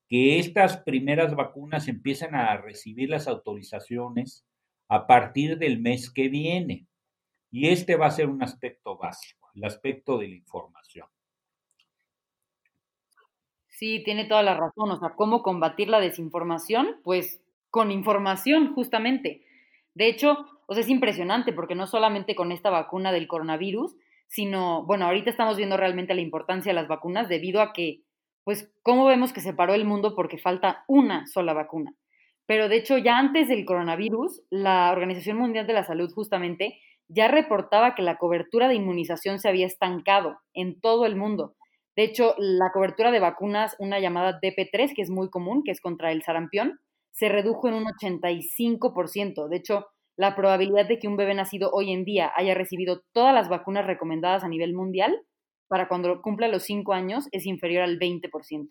que 0.08 0.38
estas 0.38 0.78
primeras 0.78 1.36
vacunas 1.36 1.86
empiezan 1.86 2.34
a 2.34 2.56
recibir 2.56 3.10
las 3.10 3.28
autorizaciones 3.28 4.46
a 4.88 5.06
partir 5.06 5.58
del 5.58 5.82
mes 5.82 6.10
que 6.10 6.30
viene. 6.30 6.86
Y 7.50 7.68
este 7.68 7.96
va 7.96 8.06
a 8.06 8.10
ser 8.10 8.30
un 8.30 8.42
aspecto 8.42 8.96
básico, 8.96 9.50
el 9.54 9.64
aspecto 9.64 10.16
de 10.16 10.28
la 10.28 10.36
información. 10.36 11.08
Sí, 13.68 14.02
tiene 14.02 14.24
toda 14.24 14.42
la 14.42 14.54
razón. 14.54 14.90
O 14.92 14.98
sea, 14.98 15.10
¿cómo 15.10 15.42
combatir 15.42 15.90
la 15.90 16.00
desinformación? 16.00 17.02
Pues 17.04 17.42
con 17.68 17.90
información, 17.90 18.72
justamente. 18.72 19.44
De 19.92 20.06
hecho, 20.06 20.38
o 20.66 20.72
sea, 20.72 20.82
es 20.82 20.88
impresionante 20.88 21.52
porque 21.52 21.74
no 21.74 21.86
solamente 21.86 22.34
con 22.34 22.50
esta 22.50 22.70
vacuna 22.70 23.12
del 23.12 23.28
coronavirus, 23.28 23.94
sino, 24.30 24.84
bueno, 24.86 25.06
ahorita 25.06 25.28
estamos 25.28 25.56
viendo 25.56 25.76
realmente 25.76 26.14
la 26.14 26.20
importancia 26.20 26.70
de 26.70 26.74
las 26.74 26.86
vacunas 26.88 27.28
debido 27.28 27.60
a 27.60 27.72
que, 27.72 28.02
pues, 28.44 28.72
¿cómo 28.82 29.04
vemos 29.04 29.32
que 29.32 29.40
se 29.40 29.52
paró 29.52 29.74
el 29.74 29.84
mundo 29.84 30.14
porque 30.14 30.38
falta 30.38 30.84
una 30.86 31.26
sola 31.26 31.52
vacuna? 31.52 31.92
Pero 32.46 32.68
de 32.68 32.76
hecho, 32.76 32.96
ya 32.96 33.18
antes 33.18 33.48
del 33.48 33.64
coronavirus, 33.64 34.42
la 34.48 34.92
Organización 34.92 35.36
Mundial 35.36 35.66
de 35.66 35.72
la 35.72 35.84
Salud 35.84 36.12
justamente 36.14 36.78
ya 37.08 37.26
reportaba 37.26 37.96
que 37.96 38.02
la 38.02 38.18
cobertura 38.18 38.68
de 38.68 38.76
inmunización 38.76 39.40
se 39.40 39.48
había 39.48 39.66
estancado 39.66 40.38
en 40.54 40.80
todo 40.80 41.06
el 41.06 41.16
mundo. 41.16 41.56
De 41.96 42.04
hecho, 42.04 42.36
la 42.38 42.70
cobertura 42.72 43.10
de 43.10 43.18
vacunas, 43.18 43.74
una 43.80 43.98
llamada 43.98 44.38
DP3, 44.40 44.94
que 44.94 45.02
es 45.02 45.10
muy 45.10 45.28
común, 45.28 45.62
que 45.64 45.72
es 45.72 45.80
contra 45.80 46.12
el 46.12 46.22
sarampión, 46.22 46.78
se 47.10 47.28
redujo 47.28 47.66
en 47.66 47.74
un 47.74 47.84
85%. 47.84 49.48
De 49.48 49.56
hecho, 49.56 49.88
la 50.20 50.36
probabilidad 50.36 50.86
de 50.86 50.98
que 50.98 51.08
un 51.08 51.16
bebé 51.16 51.32
nacido 51.32 51.70
hoy 51.72 51.92
en 51.92 52.04
día 52.04 52.30
haya 52.36 52.52
recibido 52.52 53.00
todas 53.14 53.32
las 53.34 53.48
vacunas 53.48 53.86
recomendadas 53.86 54.44
a 54.44 54.48
nivel 54.48 54.74
mundial 54.74 55.18
para 55.66 55.88
cuando 55.88 56.20
cumpla 56.20 56.46
los 56.46 56.64
5 56.64 56.92
años 56.92 57.26
es 57.32 57.46
inferior 57.46 57.84
al 57.84 57.98
20%. 57.98 58.68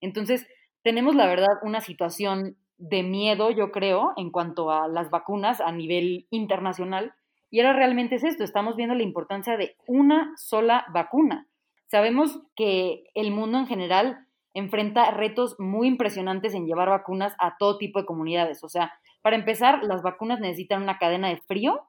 Entonces, 0.00 0.46
tenemos 0.84 1.16
la 1.16 1.26
verdad 1.26 1.48
una 1.62 1.80
situación 1.80 2.56
de 2.76 3.02
miedo, 3.02 3.50
yo 3.50 3.72
creo, 3.72 4.12
en 4.16 4.30
cuanto 4.30 4.70
a 4.70 4.86
las 4.86 5.10
vacunas 5.10 5.60
a 5.60 5.72
nivel 5.72 6.28
internacional. 6.30 7.12
Y 7.50 7.58
ahora 7.58 7.72
realmente 7.72 8.14
es 8.14 8.22
esto, 8.22 8.44
estamos 8.44 8.76
viendo 8.76 8.94
la 8.94 9.02
importancia 9.02 9.56
de 9.56 9.74
una 9.88 10.32
sola 10.36 10.86
vacuna. 10.94 11.48
Sabemos 11.88 12.40
que 12.54 13.02
el 13.14 13.32
mundo 13.32 13.58
en 13.58 13.66
general 13.66 14.27
enfrenta 14.58 15.10
retos 15.10 15.56
muy 15.58 15.88
impresionantes 15.88 16.54
en 16.54 16.66
llevar 16.66 16.88
vacunas 16.88 17.34
a 17.38 17.56
todo 17.58 17.78
tipo 17.78 18.00
de 18.00 18.06
comunidades. 18.06 18.62
O 18.64 18.68
sea, 18.68 18.92
para 19.22 19.36
empezar, 19.36 19.82
las 19.84 20.02
vacunas 20.02 20.40
necesitan 20.40 20.82
una 20.82 20.98
cadena 20.98 21.28
de 21.28 21.40
frío 21.46 21.80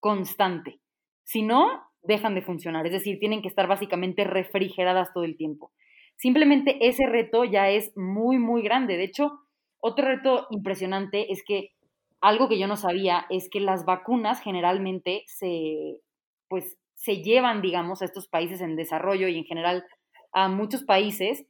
constante. 0.00 0.80
Si 1.24 1.42
no, 1.42 1.82
dejan 2.02 2.34
de 2.34 2.42
funcionar. 2.42 2.86
Es 2.86 2.92
decir, 2.92 3.18
tienen 3.18 3.42
que 3.42 3.48
estar 3.48 3.66
básicamente 3.66 4.24
refrigeradas 4.24 5.12
todo 5.12 5.24
el 5.24 5.36
tiempo. 5.36 5.72
Simplemente 6.16 6.88
ese 6.88 7.06
reto 7.06 7.44
ya 7.44 7.68
es 7.70 7.96
muy, 7.96 8.38
muy 8.38 8.62
grande. 8.62 8.96
De 8.96 9.04
hecho, 9.04 9.40
otro 9.80 10.06
reto 10.06 10.46
impresionante 10.50 11.32
es 11.32 11.42
que 11.44 11.70
algo 12.20 12.48
que 12.48 12.58
yo 12.58 12.66
no 12.66 12.76
sabía 12.76 13.26
es 13.30 13.48
que 13.48 13.60
las 13.60 13.84
vacunas 13.84 14.40
generalmente 14.40 15.22
se, 15.26 16.00
pues, 16.48 16.76
se 16.94 17.22
llevan, 17.22 17.62
digamos, 17.62 18.02
a 18.02 18.06
estos 18.06 18.26
países 18.26 18.60
en 18.60 18.74
desarrollo 18.74 19.28
y 19.28 19.38
en 19.38 19.44
general 19.44 19.84
a 20.32 20.48
muchos 20.48 20.82
países 20.82 21.46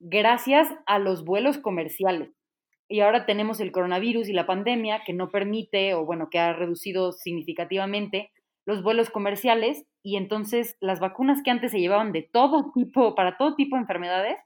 gracias 0.00 0.68
a 0.86 0.98
los 0.98 1.24
vuelos 1.24 1.58
comerciales. 1.58 2.30
y 2.88 3.00
ahora 3.00 3.24
tenemos 3.26 3.60
el 3.60 3.72
coronavirus 3.72 4.28
y 4.28 4.34
la 4.34 4.46
pandemia 4.46 5.02
que 5.06 5.14
no 5.14 5.30
permite 5.30 5.94
o 5.94 6.04
bueno, 6.04 6.28
que 6.30 6.38
ha 6.38 6.52
reducido 6.52 7.12
significativamente 7.12 8.30
los 8.66 8.82
vuelos 8.82 9.10
comerciales 9.10 9.86
y 10.02 10.16
entonces 10.16 10.76
las 10.80 11.00
vacunas 11.00 11.42
que 11.42 11.50
antes 11.50 11.72
se 11.72 11.80
llevaban 11.80 12.12
de 12.12 12.28
todo 12.30 12.72
tipo, 12.74 13.14
para 13.14 13.36
todo 13.36 13.54
tipo 13.56 13.76
de 13.76 13.82
enfermedades, 13.82 14.36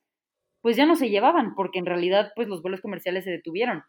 pues 0.62 0.76
ya 0.76 0.86
no 0.86 0.96
se 0.96 1.10
llevaban 1.10 1.54
porque 1.54 1.78
en 1.78 1.86
realidad 1.86 2.32
pues 2.36 2.48
los 2.48 2.62
vuelos 2.62 2.80
comerciales 2.80 3.24
se 3.24 3.30
detuvieron. 3.30 3.82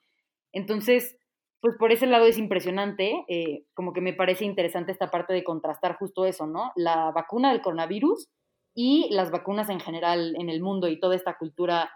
Entonces, 0.51 1.18
pues 1.62 1.75
por 1.78 1.92
ese 1.92 2.08
lado 2.08 2.25
es 2.25 2.38
impresionante, 2.38 3.25
eh, 3.28 3.63
como 3.74 3.94
que 3.94 4.01
me 4.01 4.13
parece 4.13 4.46
interesante 4.46 4.92
esta 4.92 5.12
parte 5.12 5.34
de 5.34 5.44
contrastar 5.44 5.96
justo 5.98 6.25
eso, 6.25 6.48
¿no? 6.48 6.72
La 6.75 7.12
vacuna 7.12 7.51
del 7.51 7.62
coronavirus 7.62 8.30
y 8.74 9.08
las 9.12 9.32
vacunas 9.32 9.70
en 9.70 9.80
general 9.80 10.36
en 10.38 10.50
el 10.50 10.62
mundo 10.62 10.88
y 10.88 11.00
toda 11.00 11.16
esta 11.16 11.38
cultura 11.38 11.92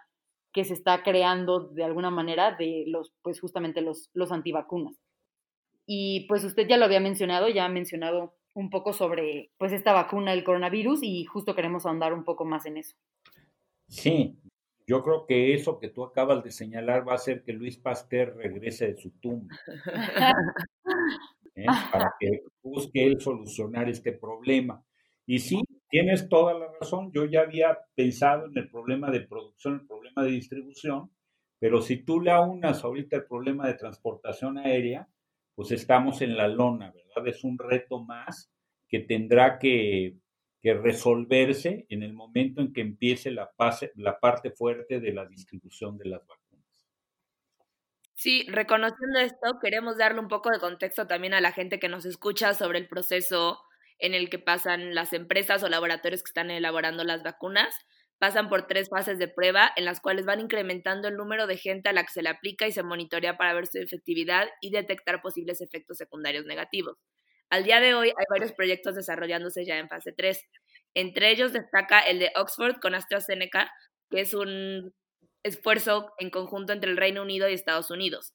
que 0.52 0.64
se 0.64 0.74
está 0.74 1.02
creando 1.04 1.62
de 1.70 1.84
alguna 1.84 2.12
manera 2.12 2.56
de 2.56 2.86
los, 2.88 3.12
pues 3.22 3.40
justamente 3.40 3.82
los, 3.82 4.10
los 4.14 4.32
antivacunas. 4.32 4.96
Y 5.86 6.28
pues 6.28 6.44
usted 6.44 6.68
ya 6.68 6.78
lo 6.78 6.86
había 6.86 7.00
mencionado, 7.00 7.50
ya 7.50 7.66
ha 7.66 7.70
mencionado 7.70 8.36
un 8.54 8.70
poco 8.70 8.94
sobre 8.94 9.52
pues 9.58 9.72
esta 9.72 9.94
vacuna 9.94 10.32
del 10.32 10.44
coronavirus 10.44 11.00
y 11.02 11.26
justo 11.26 11.56
queremos 11.56 11.86
ahondar 11.86 12.14
un 12.14 12.24
poco 12.24 12.46
más 12.46 12.66
en 12.66 12.78
eso. 12.78 12.96
Sí, 13.88 14.38
yo 14.86 15.04
creo 15.04 15.26
que 15.26 15.54
eso 15.54 15.80
que 15.80 15.90
tú 15.90 16.04
acabas 16.04 16.44
de 16.44 16.52
señalar 16.52 17.08
va 17.08 17.14
a 17.14 17.16
hacer 17.16 17.44
que 17.44 17.54
Luis 17.54 17.78
Pasteur 17.78 18.36
regrese 18.36 18.88
de 18.88 18.98
su 18.98 19.12
tumba. 19.20 19.56
¿eh? 21.56 21.66
Para 21.92 22.14
que 22.20 22.44
busque 22.62 23.06
él 23.06 23.20
solucionar 23.20 23.90
este 23.90 24.12
problema. 24.12 24.84
Y 25.26 25.40
sí, 25.40 25.62
tienes 25.94 26.28
toda 26.28 26.56
la 26.56 26.72
razón. 26.80 27.12
Yo 27.14 27.26
ya 27.26 27.42
había 27.42 27.78
pensado 27.94 28.48
en 28.48 28.58
el 28.58 28.68
problema 28.68 29.12
de 29.12 29.22
producción, 29.22 29.76
el 29.76 29.86
problema 29.86 30.24
de 30.24 30.32
distribución, 30.32 31.12
pero 31.60 31.84
si 31.84 31.98
tú 31.98 32.20
le 32.20 32.32
aunas 32.32 32.84
ahorita 32.84 33.18
el 33.18 33.26
problema 33.26 33.68
de 33.68 33.76
transportación 33.76 34.58
aérea, 34.58 35.08
pues 35.54 35.70
estamos 35.70 36.24
en 36.24 36.36
la 36.36 36.48
lona, 36.48 36.92
¿verdad? 36.92 37.28
Es 37.28 37.44
un 37.44 37.60
reto 37.60 38.00
más 38.00 38.52
que 38.90 39.02
tendrá 39.02 39.60
que, 39.60 40.16
resolverse 40.64 41.86
en 41.90 42.02
el 42.02 42.14
momento 42.14 42.62
en 42.62 42.74
que 42.74 42.82
empiece 42.82 43.30
la, 43.30 43.52
la 43.96 44.20
parte 44.20 44.50
fuerte 44.50 45.00
de 45.00 45.14
la 45.14 45.26
distribución 45.28 45.98
de 45.98 46.06
las 46.06 46.26
vacunas. 46.26 46.66
Sí, 48.16 48.48
reconociendo 48.48 49.20
esto, 49.20 49.60
queremos 49.62 49.98
darle 49.98 50.22
un 50.22 50.30
poco 50.30 50.50
de 50.50 50.60
contexto 50.60 51.06
también 51.06 51.34
a 51.36 51.42
la 51.42 51.52
gente 51.52 51.80
que 51.80 51.90
nos 51.90 52.06
escucha 52.06 52.54
sobre 52.54 52.80
el 52.80 52.88
proceso 52.88 53.60
en 54.04 54.14
el 54.14 54.30
que 54.30 54.38
pasan 54.38 54.94
las 54.94 55.14
empresas 55.14 55.64
o 55.64 55.70
laboratorios 55.70 56.22
que 56.22 56.30
están 56.30 56.52
elaborando 56.52 57.06
las 57.06 57.24
vacunas. 57.24 57.74
Pasan 58.20 58.50
por 58.50 58.68
tres 58.68 58.90
fases 58.90 59.18
de 59.18 59.30
prueba 59.30 59.72
en 59.78 59.86
las 59.86 60.02
cuales 60.02 60.26
van 60.26 60.42
incrementando 60.42 61.08
el 61.08 61.16
número 61.16 61.48
de 61.48 61.58
gente 61.58 61.88
a 61.88 61.94
la 61.94 62.04
que 62.04 62.12
se 62.12 62.22
le 62.22 62.28
aplica 62.28 62.68
y 62.68 62.74
se 62.74 62.84
monitorea 62.84 63.38
para 63.38 63.54
ver 63.54 63.66
su 63.66 63.80
efectividad 63.80 64.50
y 64.60 64.72
detectar 64.72 65.22
posibles 65.22 65.62
efectos 65.62 65.98
secundarios 65.98 66.46
negativos. 66.46 66.98
Al 67.50 67.64
día 67.64 67.80
de 67.80 67.94
hoy 67.94 68.10
hay 68.10 68.26
varios 68.30 68.52
proyectos 68.52 68.96
desarrollándose 68.96 69.66
ya 69.66 69.78
en 69.78 69.88
fase 69.88 70.12
3. 70.12 70.38
Entre 70.96 71.32
ellos 71.32 71.54
destaca 71.54 72.02
el 72.02 72.20
de 72.20 72.32
Oxford 72.36 72.80
con 72.82 72.96
AstraZeneca, 72.96 73.72
que 74.10 74.20
es 74.20 74.34
un 74.34 74.94
esfuerzo 75.44 76.12
en 76.20 76.30
conjunto 76.30 76.74
entre 76.74 76.92
el 76.92 76.98
Reino 76.98 77.22
Unido 77.22 77.48
y 77.48 77.54
Estados 77.54 77.90
Unidos. 77.90 78.34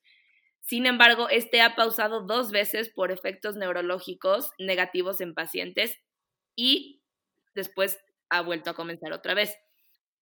Sin 0.69 0.85
embargo, 0.85 1.31
este 1.31 1.63
ha 1.63 1.75
pausado 1.75 2.21
dos 2.27 2.51
veces 2.51 2.91
por 2.91 3.11
efectos 3.11 3.57
neurológicos 3.57 4.51
negativos 4.59 5.23
en 5.23 5.33
pacientes 5.33 5.99
y 6.55 7.01
después 7.55 7.99
ha 8.29 8.43
vuelto 8.43 8.69
a 8.69 8.75
comenzar 8.75 9.15
otra 9.15 9.33
vez. 9.33 9.57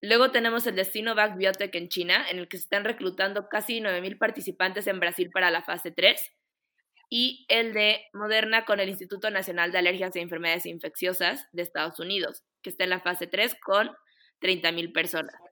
Luego 0.01 0.31
tenemos 0.31 0.65
el 0.69 0.77
Destino 0.77 1.17
Back 1.17 1.37
Biotech 1.37 1.75
en 1.75 1.89
China, 1.89 2.25
en 2.31 2.39
el 2.39 2.47
que 2.47 2.59
se 2.59 2.63
están 2.63 2.85
reclutando 2.85 3.49
casi 3.49 3.81
9.000 3.81 4.19
participantes 4.19 4.87
en 4.87 5.01
Brasil 5.01 5.31
para 5.33 5.51
la 5.51 5.65
fase 5.65 5.91
3, 5.91 6.33
y 7.11 7.45
el 7.49 7.73
de 7.73 8.05
Moderna 8.13 8.65
con 8.67 8.79
el 8.79 8.89
Instituto 8.89 9.31
Nacional 9.31 9.73
de 9.73 9.79
Alergias 9.79 10.15
e 10.15 10.21
Enfermedades 10.21 10.67
Infecciosas 10.67 11.49
de 11.51 11.63
Estados 11.63 11.99
Unidos, 11.99 12.45
que 12.63 12.71
está 12.71 12.85
en 12.85 12.91
la 12.91 13.01
fase 13.01 13.27
3 13.27 13.57
con 13.61 13.91
30.000 14.41 14.93
personas. 14.93 15.46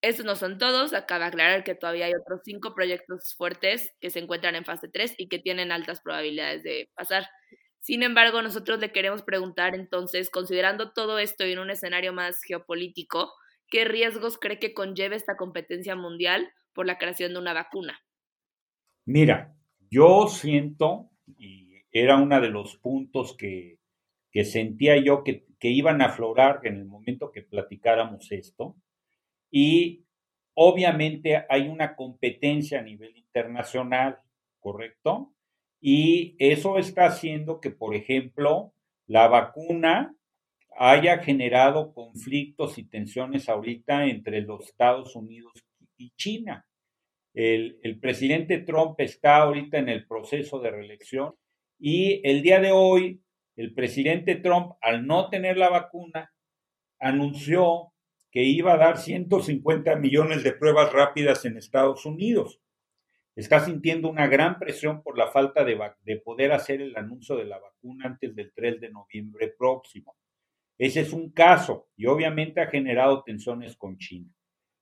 Estos 0.00 0.24
no 0.24 0.36
son 0.36 0.58
todos, 0.58 0.94
acaba 0.94 1.24
de 1.24 1.28
aclarar 1.28 1.64
que 1.64 1.74
todavía 1.74 2.06
hay 2.06 2.12
otros 2.14 2.42
cinco 2.44 2.72
proyectos 2.72 3.34
fuertes 3.36 3.92
que 4.00 4.10
se 4.10 4.20
encuentran 4.20 4.54
en 4.54 4.64
fase 4.64 4.88
3 4.88 5.14
y 5.18 5.28
que 5.28 5.40
tienen 5.40 5.72
altas 5.72 6.00
probabilidades 6.00 6.62
de 6.62 6.88
pasar. 6.94 7.26
Sin 7.80 8.04
embargo, 8.04 8.40
nosotros 8.40 8.78
le 8.78 8.92
queremos 8.92 9.22
preguntar 9.22 9.74
entonces, 9.74 10.30
considerando 10.30 10.92
todo 10.92 11.18
esto 11.18 11.42
en 11.44 11.58
un 11.58 11.70
escenario 11.70 12.12
más 12.12 12.40
geopolítico, 12.46 13.32
¿qué 13.68 13.84
riesgos 13.84 14.38
cree 14.38 14.60
que 14.60 14.72
conlleve 14.72 15.16
esta 15.16 15.36
competencia 15.36 15.96
mundial 15.96 16.48
por 16.74 16.86
la 16.86 16.96
creación 16.98 17.32
de 17.32 17.40
una 17.40 17.52
vacuna? 17.52 17.98
Mira, 19.04 19.56
yo 19.90 20.28
siento, 20.28 21.10
y 21.38 21.72
era 21.90 22.18
uno 22.18 22.40
de 22.40 22.50
los 22.50 22.76
puntos 22.76 23.36
que, 23.36 23.78
sentía 24.44 24.96
yo 25.02 25.24
que 25.24 25.44
iban 25.62 26.00
a 26.00 26.06
aflorar 26.06 26.60
en 26.62 26.76
el 26.76 26.84
momento 26.84 27.32
que 27.32 27.42
platicáramos 27.42 28.30
esto, 28.30 28.76
y 29.50 30.04
obviamente 30.54 31.44
hay 31.48 31.68
una 31.68 31.94
competencia 31.94 32.80
a 32.80 32.82
nivel 32.82 33.16
internacional, 33.16 34.18
¿correcto? 34.58 35.32
Y 35.80 36.34
eso 36.38 36.78
está 36.78 37.06
haciendo 37.06 37.60
que, 37.60 37.70
por 37.70 37.94
ejemplo, 37.94 38.72
la 39.06 39.28
vacuna 39.28 40.14
haya 40.76 41.18
generado 41.18 41.94
conflictos 41.94 42.78
y 42.78 42.84
tensiones 42.84 43.48
ahorita 43.48 44.06
entre 44.06 44.42
los 44.42 44.64
Estados 44.66 45.14
Unidos 45.16 45.52
y 45.96 46.10
China. 46.16 46.66
El, 47.34 47.78
el, 47.82 48.00
presidente 48.00 48.58
Trump 48.58 48.98
está 49.00 49.36
ahorita 49.36 49.78
en 49.78 49.88
el 49.88 50.06
proceso 50.06 50.60
de 50.60 50.70
reelección 50.70 51.34
y 51.78 52.20
el 52.28 52.42
día 52.42 52.60
de 52.60 52.72
hoy 52.72 53.22
el 53.56 53.74
presidente 53.74 54.36
Trump, 54.36 54.72
al 54.80 55.06
no 55.06 55.28
tener 55.30 55.56
la 55.56 55.68
vacuna, 55.68 56.32
anunció 57.00 57.92
que 58.30 58.42
iba 58.42 58.74
a 58.74 58.76
dar 58.76 58.98
150 58.98 59.96
millones 59.96 60.42
de 60.42 60.52
pruebas 60.52 60.92
rápidas 60.92 61.44
en 61.44 61.56
Estados 61.56 62.04
Unidos. 62.04 62.60
Está 63.34 63.60
sintiendo 63.60 64.10
una 64.10 64.26
gran 64.26 64.58
presión 64.58 65.02
por 65.02 65.16
la 65.16 65.28
falta 65.28 65.64
de, 65.64 65.78
de, 66.02 66.16
poder 66.16 66.52
hacer 66.52 66.82
el 66.82 66.96
anuncio 66.96 67.36
de 67.36 67.44
la 67.44 67.58
vacuna 67.58 68.06
antes 68.06 68.34
del 68.34 68.52
3 68.52 68.80
de 68.80 68.90
noviembre 68.90 69.54
próximo. 69.56 70.16
Ese 70.76 71.00
es 71.00 71.12
un 71.12 71.30
caso 71.30 71.88
y 71.96 72.06
obviamente 72.06 72.60
ha 72.60 72.66
generado 72.66 73.22
tensiones 73.22 73.76
con 73.76 73.96
China. 73.96 74.32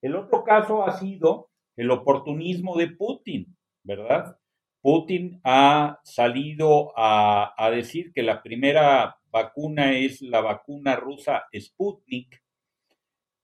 El 0.00 0.16
otro 0.16 0.42
caso 0.42 0.86
ha 0.86 0.98
sido 0.98 1.50
el 1.76 1.90
oportunismo 1.90 2.76
de 2.76 2.88
Putin, 2.88 3.56
¿verdad? 3.82 4.38
Putin 4.80 5.40
ha 5.44 6.00
salido 6.04 6.92
a, 6.96 7.54
a 7.56 7.70
decir 7.70 8.12
que 8.12 8.22
la 8.22 8.42
primera 8.42 9.18
vacuna 9.30 9.92
es 9.92 10.22
la 10.22 10.40
vacuna 10.40 10.96
rusa 10.96 11.44
Sputnik, 11.54 12.42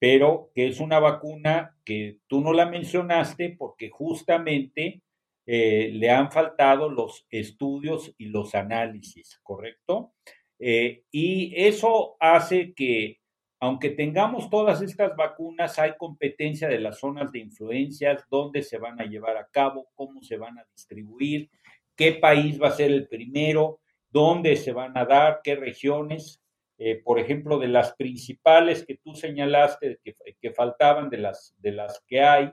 pero 0.03 0.51
que 0.53 0.67
es 0.67 0.81
una 0.81 0.99
vacuna 0.99 1.77
que 1.85 2.19
tú 2.27 2.41
no 2.41 2.53
la 2.53 2.67
mencionaste 2.67 3.55
porque 3.57 3.89
justamente 3.89 5.01
eh, 5.47 5.93
le 5.93 6.11
han 6.11 6.33
faltado 6.33 6.91
los 6.91 7.25
estudios 7.31 8.13
y 8.19 8.25
los 8.25 8.57
análisis, 8.57 9.39
¿correcto? 9.45 10.15
Eh, 10.59 11.05
y 11.13 11.53
eso 11.55 12.17
hace 12.19 12.75
que, 12.75 13.21
aunque 13.61 13.91
tengamos 13.91 14.51
todas 14.51 14.83
estas 14.83 15.15
vacunas, 15.15 15.79
hay 15.79 15.93
competencia 15.97 16.67
de 16.67 16.81
las 16.81 16.99
zonas 16.99 17.31
de 17.31 17.39
influencias, 17.39 18.25
dónde 18.29 18.63
se 18.63 18.79
van 18.79 19.01
a 19.01 19.05
llevar 19.05 19.37
a 19.37 19.47
cabo, 19.53 19.87
cómo 19.95 20.21
se 20.21 20.37
van 20.37 20.59
a 20.59 20.67
distribuir, 20.75 21.49
qué 21.95 22.15
país 22.15 22.61
va 22.61 22.71
a 22.71 22.77
ser 22.77 22.91
el 22.91 23.07
primero, 23.07 23.79
dónde 24.11 24.57
se 24.57 24.73
van 24.73 24.99
a 24.99 25.05
dar, 25.05 25.43
qué 25.45 25.55
regiones. 25.55 26.42
Eh, 26.85 27.01
por 27.01 27.21
ejemplo, 27.21 27.61
de 27.61 27.69
las 27.69 27.95
principales 27.95 28.85
que 28.85 28.97
tú 28.97 29.15
señalaste 29.15 30.01
que, 30.03 30.51
faltaban, 30.51 31.11
de 31.11 31.19
las, 31.19 31.55
de 31.59 31.71
las 31.71 32.03
que 32.09 32.21
hay, 32.21 32.51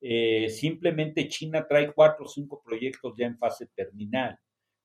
eh, 0.00 0.48
simplemente 0.48 1.28
China 1.28 1.66
trae 1.68 1.92
cuatro 1.92 2.24
o 2.24 2.28
cinco 2.28 2.62
proyectos 2.64 3.12
ya 3.18 3.26
en 3.26 3.36
fase 3.36 3.66
terminal. 3.74 4.38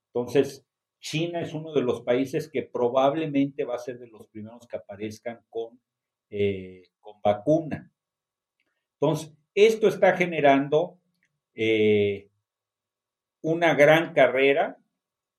Entonces, 0.08 0.66
China 1.00 1.40
es 1.40 1.54
uno 1.54 1.72
de 1.72 1.82
los 1.82 2.02
países 2.02 2.50
que 2.52 2.64
probablemente 2.64 3.64
va 3.64 3.76
a 3.76 3.80
ser 3.80 4.00
de 4.00 4.08
los 4.08 4.28
primeros 4.28 4.68
que 4.68 4.76
aparezcan 4.76 5.40
con, 5.50 5.80
eh, 6.30 6.84
con 7.00 7.22
vacuna. 7.22 7.90
Entonces, 8.96 9.32
esto 9.56 9.88
está 9.88 10.18
generando 10.18 11.00
una 13.42 13.76
gran 13.76 14.14
carrera 14.14 14.78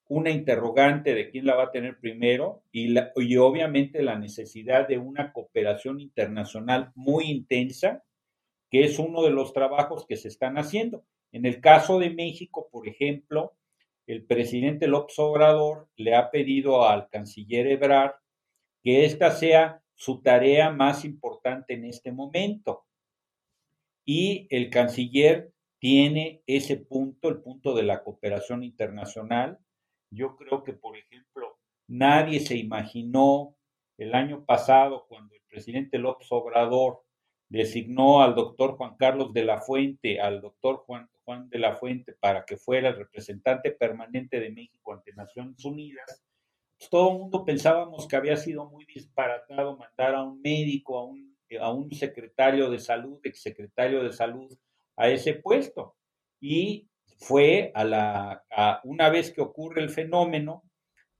una 0.08 0.30
interrogante 0.30 1.14
de 1.14 1.30
quién 1.30 1.46
la 1.46 1.54
va 1.54 1.64
a 1.64 1.70
tener 1.70 1.98
primero 1.98 2.62
y, 2.70 2.94
y 3.16 3.36
obviamente 3.36 4.02
la 4.02 4.18
necesidad 4.18 4.86
de 4.86 4.98
una 4.98 5.32
cooperación 5.32 6.00
internacional 6.00 6.92
muy 6.94 7.24
intensa, 7.24 8.04
que 8.70 8.84
es 8.84 8.98
uno 8.98 9.22
de 9.22 9.30
los 9.30 9.52
trabajos 9.52 10.06
que 10.06 10.16
se 10.16 10.28
están 10.28 10.58
haciendo. 10.58 11.04
En 11.32 11.46
el 11.46 11.60
caso 11.60 11.98
de 11.98 12.10
México, 12.10 12.68
por 12.70 12.86
ejemplo, 12.86 13.54
el 14.06 14.24
presidente 14.24 14.86
López 14.86 15.18
Obrador 15.18 15.88
le 15.96 16.14
ha 16.14 16.30
pedido 16.30 16.86
al 16.86 17.08
canciller 17.08 17.66
Ebrard 17.66 18.16
que 18.82 19.06
esta 19.06 19.30
sea 19.30 19.82
su 19.94 20.20
tarea 20.20 20.70
más 20.70 21.04
importante 21.04 21.74
en 21.74 21.86
este 21.86 22.12
momento. 22.12 22.84
Y 24.04 24.46
el 24.50 24.68
canciller 24.68 25.52
tiene 25.78 26.42
ese 26.46 26.76
punto, 26.76 27.28
el 27.28 27.40
punto 27.40 27.74
de 27.74 27.82
la 27.82 28.02
cooperación 28.02 28.62
internacional. 28.62 29.58
Yo 30.14 30.36
creo 30.36 30.62
que, 30.62 30.72
por 30.72 30.96
ejemplo, 30.96 31.58
nadie 31.88 32.40
se 32.40 32.56
imaginó 32.56 33.56
el 33.98 34.14
año 34.14 34.44
pasado 34.44 35.06
cuando 35.08 35.34
el 35.34 35.42
presidente 35.48 35.98
López 35.98 36.28
Obrador 36.30 37.02
designó 37.48 38.22
al 38.22 38.34
doctor 38.34 38.76
Juan 38.76 38.96
Carlos 38.96 39.32
de 39.32 39.44
la 39.44 39.60
Fuente, 39.60 40.20
al 40.20 40.40
doctor 40.40 40.78
Juan, 40.78 41.08
Juan 41.24 41.48
de 41.48 41.58
la 41.58 41.76
Fuente, 41.76 42.12
para 42.12 42.44
que 42.44 42.56
fuera 42.56 42.88
el 42.88 42.96
representante 42.96 43.70
permanente 43.70 44.40
de 44.40 44.50
México 44.50 44.92
ante 44.92 45.12
Naciones 45.12 45.64
Unidas, 45.64 46.22
pues 46.76 46.90
todo 46.90 47.12
el 47.12 47.18
mundo 47.18 47.44
pensábamos 47.44 48.08
que 48.08 48.16
había 48.16 48.36
sido 48.36 48.68
muy 48.68 48.84
disparatado 48.84 49.76
mandar 49.76 50.14
a 50.14 50.22
un 50.22 50.40
médico, 50.40 50.98
a 50.98 51.04
un, 51.04 51.36
a 51.60 51.72
un 51.72 51.90
secretario 51.92 52.70
de 52.70 52.78
salud, 52.78 53.20
exsecretario 53.22 54.02
de 54.02 54.12
salud, 54.12 54.52
a 54.96 55.08
ese 55.08 55.34
puesto. 55.34 55.96
Y 56.40 56.88
fue 57.24 57.72
a 57.74 57.84
la, 57.84 58.44
una 58.84 59.08
vez 59.08 59.32
que 59.32 59.40
ocurre 59.40 59.82
el 59.82 59.88
fenómeno, 59.88 60.62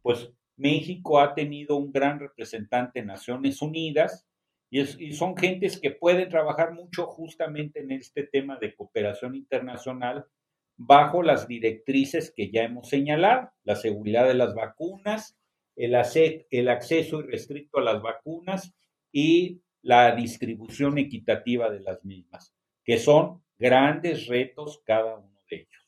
pues 0.03 0.31
México 0.57 1.19
ha 1.19 1.35
tenido 1.35 1.77
un 1.77 1.91
gran 1.93 2.21
representante 2.21 3.01
en 3.01 3.07
Naciones 3.07 3.63
Unidas, 3.63 4.27
y, 4.71 5.13
son 5.15 5.37
gentes 5.37 5.81
que 5.81 5.93
pueden 5.93 6.29
trabajar 6.29 6.73
mucho 6.75 7.07
justamente 7.07 7.81
en 7.81 7.93
este 7.93 8.25
tema 8.25 8.59
de 8.59 8.75
cooperación 8.75 9.35
internacional 9.35 10.27
bajo 10.77 11.23
las 11.23 11.49
directrices 11.49 12.33
que 12.37 12.51
ya 12.51 12.65
hemos 12.65 12.89
señalado, 12.89 13.53
la 13.63 13.77
seguridad 13.77 14.27
de 14.27 14.35
las 14.35 14.55
vacunas, 14.55 15.39
el, 15.75 15.97
el 16.51 16.69
acceso 16.69 17.21
irrestricto 17.21 17.79
a 17.79 17.83
las 17.83 18.03
vacunas 18.03 18.75
y 19.11 19.63
la 19.81 20.15
distribución 20.15 20.99
equitativa 20.99 21.71
de 21.71 21.81
las 21.81 22.05
mismas, 22.05 22.55
que 22.85 22.99
son 22.99 23.43
grandes 23.57 24.27
retos 24.27 24.83
cada 24.85 25.17
uno 25.17 25.41
de 25.49 25.57
ellos. 25.57 25.84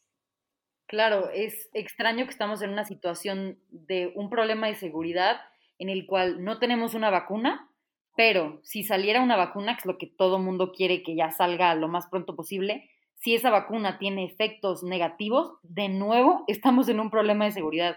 Claro, 0.87 1.31
es 1.31 1.69
extraño 1.73 2.27
que 2.27 2.31
estamos 2.31 2.63
en 2.63 2.71
una 2.71 2.85
situación 2.85 3.59
de 3.71 4.13
un 4.15 4.31
problema 4.31 4.69
de 4.69 4.77
seguridad 4.77 5.41
en 5.79 5.89
el 5.89 6.07
cual 6.07 6.45
no 6.45 6.59
tenemos 6.59 6.95
una 6.95 7.11
vacuna, 7.11 7.69
pero 8.17 8.61
si 8.63 8.85
saliera 8.85 9.21
una 9.21 9.37
vacuna, 9.37 9.75
que 9.75 9.81
es 9.81 9.87
lo 9.87 9.99
que 9.99 10.07
todo 10.07 10.39
mundo 10.39 10.73
quiere 10.73 11.03
que 11.03 11.17
ya 11.17 11.33
salga 11.33 11.75
lo 11.75 11.89
más 11.89 12.07
pronto 12.07 12.37
posible, 12.37 12.89
si 13.15 13.35
esa 13.35 13.51
vacuna 13.51 13.99
tiene 13.99 14.25
efectos 14.25 14.85
negativos, 14.85 15.59
de 15.63 15.89
nuevo 15.89 16.45
estamos 16.49 16.89
en 16.89 17.01
un 17.01 17.11
problema 17.11 17.47
de 17.47 17.53
seguridad, 17.53 17.97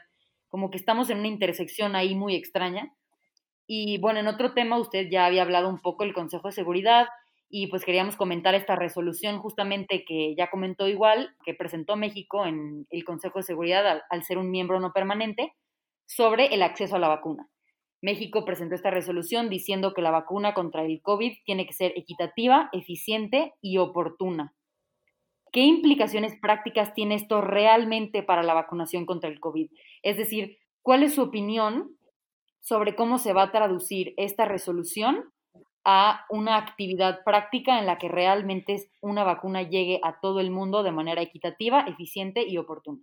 como 0.49 0.71
que 0.71 0.77
estamos 0.77 1.11
en 1.11 1.19
una 1.19 1.27
intersección 1.27 1.95
ahí 1.95 2.15
muy 2.15 2.35
extraña. 2.35 2.91
Y 3.67 3.99
bueno, 3.99 4.19
en 4.19 4.27
otro 4.27 4.55
tema 4.55 4.79
usted 4.79 5.09
ya 5.11 5.27
había 5.27 5.43
hablado 5.43 5.69
un 5.69 5.79
poco 5.79 6.03
del 6.03 6.13
Consejo 6.13 6.47
de 6.47 6.53
Seguridad 6.53 7.07
y 7.49 7.67
pues 7.67 7.83
queríamos 7.83 8.15
comentar 8.15 8.53
esta 8.53 8.75
resolución 8.75 9.39
justamente 9.39 10.05
que 10.05 10.35
ya 10.37 10.51
comentó 10.51 10.87
igual, 10.87 11.35
que 11.43 11.55
presentó 11.55 11.95
México 11.95 12.45
en 12.45 12.85
el 12.91 13.03
Consejo 13.03 13.39
de 13.39 13.43
Seguridad 13.43 14.03
al, 14.09 14.23
ser 14.23 14.37
un 14.37 14.51
miembro 14.51 14.79
no 14.79 14.93
permanente, 14.93 15.53
sobre 16.05 16.53
el 16.53 16.61
acceso 16.61 16.95
a 16.95 16.99
la 16.99 17.07
vacuna. 17.07 17.49
México 18.01 18.45
presentó 18.45 18.75
esta 18.75 18.91
resolución 18.91 19.49
diciendo 19.49 19.93
que 19.93 20.01
la 20.01 20.11
vacuna 20.11 20.53
contra 20.53 20.85
el 20.85 21.01
COVID 21.01 21.33
tiene 21.43 21.65
que 21.65 21.73
ser 21.73 21.91
equitativa, 21.95 22.69
eficiente 22.71 23.53
y 23.61 23.77
oportuna. 23.77 24.53
¿Qué 25.51 25.61
implicaciones 25.61 26.37
prácticas 26.39 26.93
tiene 26.93 27.15
esto 27.15 27.41
realmente 27.41 28.21
para 28.21 28.43
la 28.43 28.53
vacunación 28.53 29.07
contra 29.07 29.29
el 29.29 29.39
COVID? 29.39 29.71
Es 30.03 30.17
decir, 30.17 30.57
¿cuál 30.83 31.01
es 31.01 31.15
su 31.15 31.23
opinión 31.23 31.97
sobre 32.61 32.95
cómo 32.95 33.17
se 33.17 33.33
va 33.33 33.43
a 33.43 33.51
traducir 33.51 34.13
esta 34.17 34.45
resolución 34.45 35.31
a 35.83 36.25
una 36.29 36.57
actividad 36.57 37.23
práctica 37.23 37.79
en 37.79 37.85
la 37.85 37.97
que 37.97 38.07
realmente 38.07 38.89
una 39.01 39.23
vacuna 39.23 39.63
llegue 39.63 39.99
a 40.03 40.19
todo 40.19 40.39
el 40.39 40.51
mundo 40.51 40.83
de 40.83 40.91
manera 40.91 41.21
equitativa, 41.21 41.81
eficiente 41.81 42.45
y 42.47 42.57
oportuna? 42.57 43.01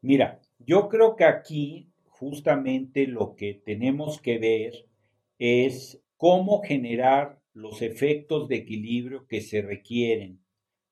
Mira, 0.00 0.40
yo 0.58 0.88
creo 0.88 1.16
que 1.16 1.24
aquí 1.24 1.88
justamente 2.06 3.06
lo 3.06 3.34
que 3.36 3.54
tenemos 3.54 4.20
que 4.20 4.38
ver 4.38 4.86
es 5.38 6.00
cómo 6.16 6.62
generar 6.62 7.40
los 7.52 7.82
efectos 7.82 8.48
de 8.48 8.56
equilibrio 8.56 9.26
que 9.26 9.40
se 9.40 9.62
requieren, 9.62 10.40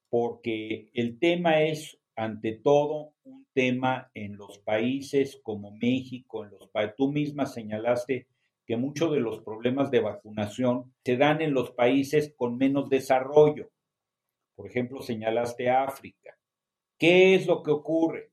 porque 0.09 0.91
el 0.95 1.19
tema 1.19 1.63
es, 1.63 1.99
ante 2.17 2.53
todo, 2.53 3.13
un 3.25 3.47
tema 3.53 4.11
en 4.15 4.37
los 4.37 4.59
países 4.59 5.41
como 5.43 5.71
México, 5.73 6.45
en 6.45 6.51
los 6.51 6.71
tú 6.97 7.11
misma 7.13 7.47
señalaste 7.47 8.27
que 8.67 8.77
muchos 8.77 9.13
de 9.13 9.21
los 9.21 9.43
problemas 9.43 9.91
de 9.91 10.01
vacunación 10.01 10.93
se 11.05 11.17
dan 11.17 11.41
en 11.41 11.55
los 11.55 11.71
países 11.71 12.35
con 12.37 12.57
menos 12.57 12.91
desarrollo. 12.91 13.71
Por 14.57 14.67
ejemplo, 14.67 15.03
señalaste 15.03 15.71
África. 15.71 16.37
¿Qué 16.99 17.35
es 17.35 17.47
lo 17.47 17.63
que 17.63 17.71
ocurre? 17.71 18.33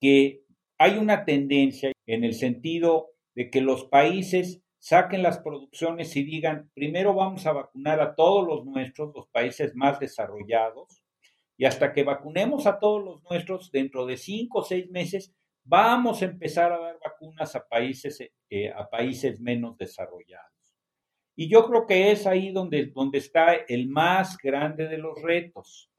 Que 0.00 0.44
hay 0.78 0.98
una 0.98 1.24
tendencia 1.24 1.92
en 2.06 2.24
el 2.24 2.34
sentido 2.34 3.10
de 3.34 3.50
que 3.50 3.60
los 3.60 3.86
países 3.86 4.62
saquen 4.78 5.22
las 5.22 5.38
producciones 5.38 6.14
y 6.14 6.24
digan, 6.24 6.70
primero 6.74 7.14
vamos 7.14 7.46
a 7.46 7.52
vacunar 7.52 8.00
a 8.00 8.14
todos 8.14 8.46
los 8.46 8.66
nuestros, 8.66 9.14
los 9.14 9.28
países 9.28 9.74
más 9.74 9.98
desarrollados, 9.98 11.02
y 11.56 11.64
hasta 11.64 11.92
que 11.92 12.04
vacunemos 12.04 12.66
a 12.66 12.78
todos 12.78 13.02
los 13.02 13.22
nuestros, 13.22 13.70
dentro 13.72 14.04
de 14.04 14.18
cinco 14.18 14.58
o 14.58 14.64
seis 14.64 14.90
meses, 14.90 15.34
vamos 15.64 16.22
a 16.22 16.26
empezar 16.26 16.72
a 16.72 16.78
dar 16.78 16.98
vacunas 17.04 17.56
a 17.56 17.66
países, 17.66 18.20
eh, 18.50 18.70
a 18.70 18.88
países 18.88 19.40
menos 19.40 19.76
desarrollados. 19.76 20.52
Y 21.36 21.48
yo 21.48 21.66
creo 21.66 21.86
que 21.86 22.12
es 22.12 22.26
ahí 22.26 22.52
donde, 22.52 22.86
donde 22.86 23.18
está 23.18 23.54
el 23.54 23.88
más 23.88 24.38
grande 24.38 24.86
de 24.86 24.98
los 24.98 25.20
retos. 25.20 25.90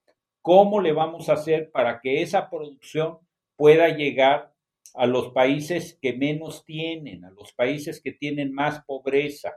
¿Cómo 0.41 0.79
le 0.79 0.93
vamos 0.93 1.27
a 1.27 1.33
hacer 1.33 1.71
para 1.71 1.99
que 1.99 2.21
esa 2.21 2.49
producción 2.49 3.17
pueda 3.57 3.89
llegar 3.89 4.53
a 4.93 5.05
los 5.05 5.33
países 5.33 5.97
que 6.01 6.13
menos 6.13 6.63
tienen, 6.63 7.25
a 7.25 7.31
los 7.31 7.53
países 7.53 8.01
que 8.01 8.13
tienen 8.13 8.53
más 8.53 8.83
pobreza, 8.85 9.53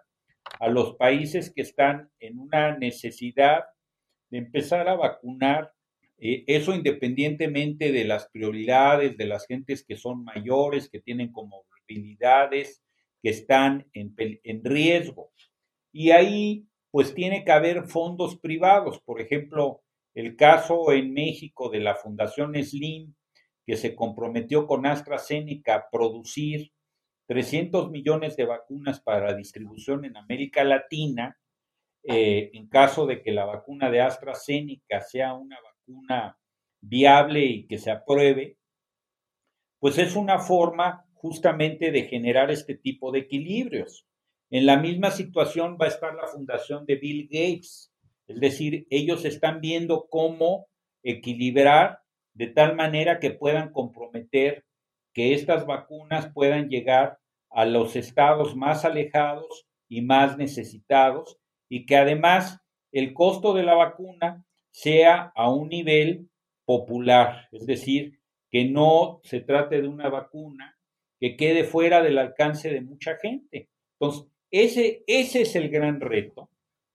a 0.59 0.69
los 0.69 0.97
países 0.97 1.53
que 1.55 1.63
están 1.63 2.11
en 2.19 2.39
una 2.39 2.77
necesidad 2.77 3.65
de 4.31 4.39
empezar 4.39 4.89
a 4.89 4.97
vacunar, 4.97 5.73
eh, 6.19 6.45
eso 6.47 6.75
independientemente 6.75 7.93
de 7.93 8.05
las 8.05 8.29
prioridades 8.29 9.17
de 9.17 9.27
las 9.27 9.47
gentes 9.47 9.85
que 9.85 9.97
son 9.97 10.25
mayores, 10.25 10.91
que 10.91 11.01
tienen 11.01 11.33
comorbilidades, 11.33 12.83
que 13.23 13.31
están 13.31 13.87
en, 13.93 14.15
en 14.17 14.65
riesgo. 14.65 15.33
Y 15.93 16.11
ahí, 16.11 16.67
pues 16.91 17.15
tiene 17.15 17.45
que 17.45 17.53
haber 17.53 17.85
fondos 17.87 18.39
privados. 18.39 19.01
Por 19.01 19.21
ejemplo, 19.21 19.83
el 20.15 20.37
caso 20.37 20.93
en 20.93 21.13
México 21.13 21.71
de 21.71 21.81
la 21.81 21.95
Fundación 21.95 22.55
Slim, 22.63 23.15
que 23.67 23.77
se 23.77 23.95
comprometió 23.95 24.67
con 24.67 24.87
AstraZeneca 24.87 25.75
a 25.75 25.91
producir 25.91 26.73
300 27.29 27.91
millones 27.91 28.37
de 28.37 28.47
vacunas 28.47 29.01
para 29.01 29.35
distribución 29.35 30.07
en 30.07 30.17
América 30.17 30.65
Latina, 30.65 31.39
eh, 32.03 32.51
en 32.55 32.69
caso 32.69 33.07
de 33.07 33.23
que 33.23 33.33
la 33.33 33.45
vacuna 33.45 33.91
de 33.91 34.01
AstraZeneca 34.01 35.03
sea 35.03 35.35
una 35.35 35.57
vacuna 35.57 35.78
viable 36.81 37.45
y 37.45 37.67
que 37.67 37.79
se 37.79 37.91
apruebe, 37.91 38.57
pues 39.81 39.99
es 39.99 40.17
una 40.17 40.39
forma 40.39 41.05
justamente 41.15 41.91
de 41.91 42.05
generar 42.05 42.51
este 42.51 42.75
tipo 42.75 43.11
de 43.13 43.21
equilibrios. 43.21 44.07
En 44.51 44.67
la 44.67 44.79
misma 44.79 45.11
situación 45.11 45.77
va 45.81 45.87
a 45.87 45.89
estar 45.89 46.15
la 46.15 46.27
fundación 46.27 46.87
de 46.87 46.97
Bill 46.97 47.29
Gates, 47.31 47.93
es 48.27 48.41
decir, 48.41 48.87
ellos 48.91 49.25
están 49.25 49.61
viendo 49.61 50.07
cómo 50.11 50.69
equilibrar 51.03 52.01
de 52.35 52.49
tal 52.49 52.77
manera 52.77 53.19
que 53.19 53.31
puedan 53.31 53.73
comprometer 53.73 54.65
que 55.13 55.35
estas 55.35 55.67
vacunas 55.67 56.31
puedan 56.33 56.69
llegar 56.69 57.19
a 57.51 57.65
los 57.65 57.97
estados 57.97 58.55
más 58.55 58.85
alejados 58.85 59.67
y 59.89 60.03
más 60.03 60.37
necesitados 60.37 61.39
y 61.69 61.87
que 61.87 61.97
además 61.97 62.61
el 62.93 63.15
costo 63.15 63.55
de 63.55 63.63
la 63.63 63.75
vacuna 63.75 64.45
sea 64.71 65.33
a 65.35 65.51
un 65.51 65.69
nivel 65.69 66.29
popular, 66.65 67.49
es 67.53 67.67
decir, 67.67 68.19
que 68.51 68.65
no 68.65 69.21
se 69.25 69.41
trate 69.41 69.83
de 69.83 69.89
una 69.89 70.09
vacuna 70.09 70.77
que 71.19 71.37
quede 71.37 71.65
fuera 71.65 72.03
del 72.03 72.19
alcance 72.19 72.71
de 72.71 72.81
mucha 72.81 73.17
gente. 73.17 73.69
Entonces, 73.99 74.31
ese, 74.51 75.05
ese 75.07 75.43
es 75.43 75.57
el 75.57 75.69
gran 75.69 76.01
reto 76.01 76.51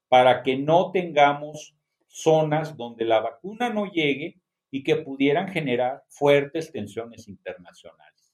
para 0.08 0.44
que 0.44 0.58
no 0.58 0.92
tengamos 0.92 1.76
zonas 2.08 2.78
donde 2.78 3.06
la 3.06 3.20
vacuna 3.20 3.70
no 3.70 3.92
llegue 3.92 4.40
y 4.72 4.84
que 4.84 4.98
pudieran 4.98 5.50
generar 5.50 6.04
fuertes 6.08 6.72
tensiones 6.72 7.28
internacionales. 7.28 8.34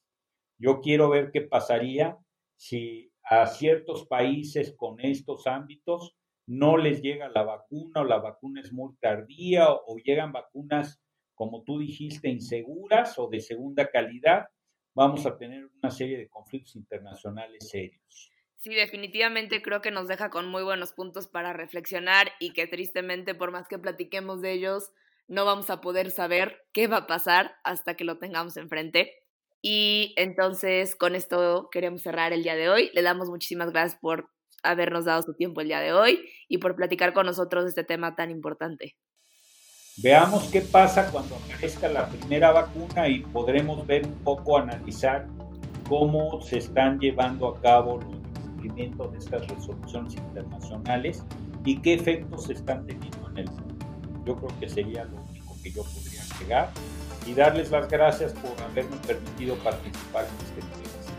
Yo 0.58 0.82
quiero 0.82 1.10
ver 1.10 1.32
qué 1.32 1.42
pasaría 1.42 2.18
si 2.56 3.12
a 3.24 3.48
ciertos 3.48 4.06
países 4.06 4.74
con 4.76 5.00
estos 5.00 5.48
ámbitos 5.48 6.16
no 6.50 6.78
les 6.78 7.04
llega 7.04 7.30
la 7.30 7.44
vacuna 7.44 8.02
o 8.02 8.04
la 8.04 8.18
vacuna 8.18 8.62
es 8.62 8.74
muy 8.74 8.96
tardía 9.00 9.70
o, 9.70 9.98
llegan 10.04 10.32
vacunas, 10.32 11.00
como 11.36 11.64
tú 11.64 11.78
dijiste, 11.78 12.28
inseguras 12.28 13.20
o 13.20 13.30
de 13.30 13.40
segunda 13.40 13.88
calidad, 13.92 14.48
vamos 14.96 15.28
a 15.28 15.38
tener 15.38 15.70
una 15.82 15.92
serie 15.92 16.18
de 16.18 16.28
conflictos 16.28 16.76
internacionales 16.76 17.70
serios. 17.70 18.32
Sí, 18.58 18.74
definitivamente 18.74 19.62
creo 19.62 19.82
que 19.82 19.92
nos 19.92 20.08
deja 20.08 20.32
con 20.32 20.50
muy 20.50 20.64
buenos 20.64 20.92
puntos 20.92 21.28
para 21.28 21.54
reflexionar 21.54 22.32
y 22.40 22.52
que 22.54 22.66
tristemente, 22.66 23.36
por 23.36 23.52
más 23.52 23.68
que 23.68 23.78
platiquemos 23.78 24.42
de 24.42 24.54
ellos, 24.54 24.92
no 25.28 25.46
vamos 25.46 25.70
a 25.70 25.82
poder 25.82 26.10
saber 26.10 26.66
qué 26.74 26.88
va 26.88 26.98
a 26.98 27.08
pasar 27.08 27.58
hasta 27.64 27.94
que 27.94 28.06
lo 28.06 28.18
tengamos 28.18 28.58
enfrente. 28.58 29.14
Y 29.62 30.16
entonces 30.18 30.96
con 30.96 31.14
esto 31.14 31.70
queremos 31.72 32.02
cerrar 32.02 32.34
el 32.34 32.42
día 32.42 32.56
de 32.56 32.70
hoy. 32.70 32.90
Le 32.94 33.04
damos 33.04 33.30
muchísimas 33.30 33.70
gracias 33.70 34.00
por 34.02 34.32
habernos 34.64 35.06
dado 35.06 35.22
su 35.22 35.34
tiempo 35.34 35.62
el 35.62 35.68
día 35.68 35.80
de 35.80 35.94
hoy 35.94 36.20
y 36.48 36.58
por 36.58 36.76
platicar 36.76 37.14
con 37.14 37.26
nosotros 37.26 37.64
de 37.64 37.70
este 37.70 37.84
tema 37.84 38.16
tan 38.16 38.32
importante. 38.32 38.96
Veamos 40.02 40.46
qué 40.46 40.62
pasa 40.62 41.12
cuando 41.12 41.36
aparezca 41.36 41.90
la 41.90 42.08
primera 42.08 42.52
vacuna 42.52 43.10
y 43.10 43.20
podremos 43.20 43.86
ver 43.86 44.06
un 44.06 44.16
poco, 44.24 44.58
analizar 44.58 45.28
cómo 45.90 46.42
se 46.42 46.60
están 46.60 47.00
llevando 47.00 47.50
a 47.50 47.60
cabo 47.60 48.00
los 48.00 48.16
cumplimientos 48.42 49.12
de 49.12 49.18
estas 49.18 49.48
resoluciones 49.48 50.14
internacionales 50.16 51.24
y 51.66 51.82
qué 51.82 51.96
efectos 51.96 52.46
se 52.46 52.54
están 52.54 52.86
teniendo 52.86 53.30
en 53.32 53.40
el 53.40 53.50
mundo. 53.50 53.86
Yo 54.26 54.36
creo 54.38 54.60
que 54.60 54.70
sería 54.70 55.04
lo 55.04 55.18
único 55.22 55.56
que 55.62 55.72
yo 55.72 55.84
podría 55.84 56.24
llegar 56.40 56.70
y 57.26 57.34
darles 57.34 57.70
las 57.72 57.90
gracias 57.90 58.32
por 58.34 58.52
haberme 58.64 58.96
permitido 59.06 59.56
participar 59.56 60.26
en 60.26 60.46
este 60.46 60.62
proceso. 60.62 61.12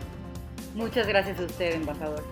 Muchas 0.73 1.07
gracias 1.07 1.39
a 1.39 1.43
usted, 1.43 1.75
embajador. 1.75 2.23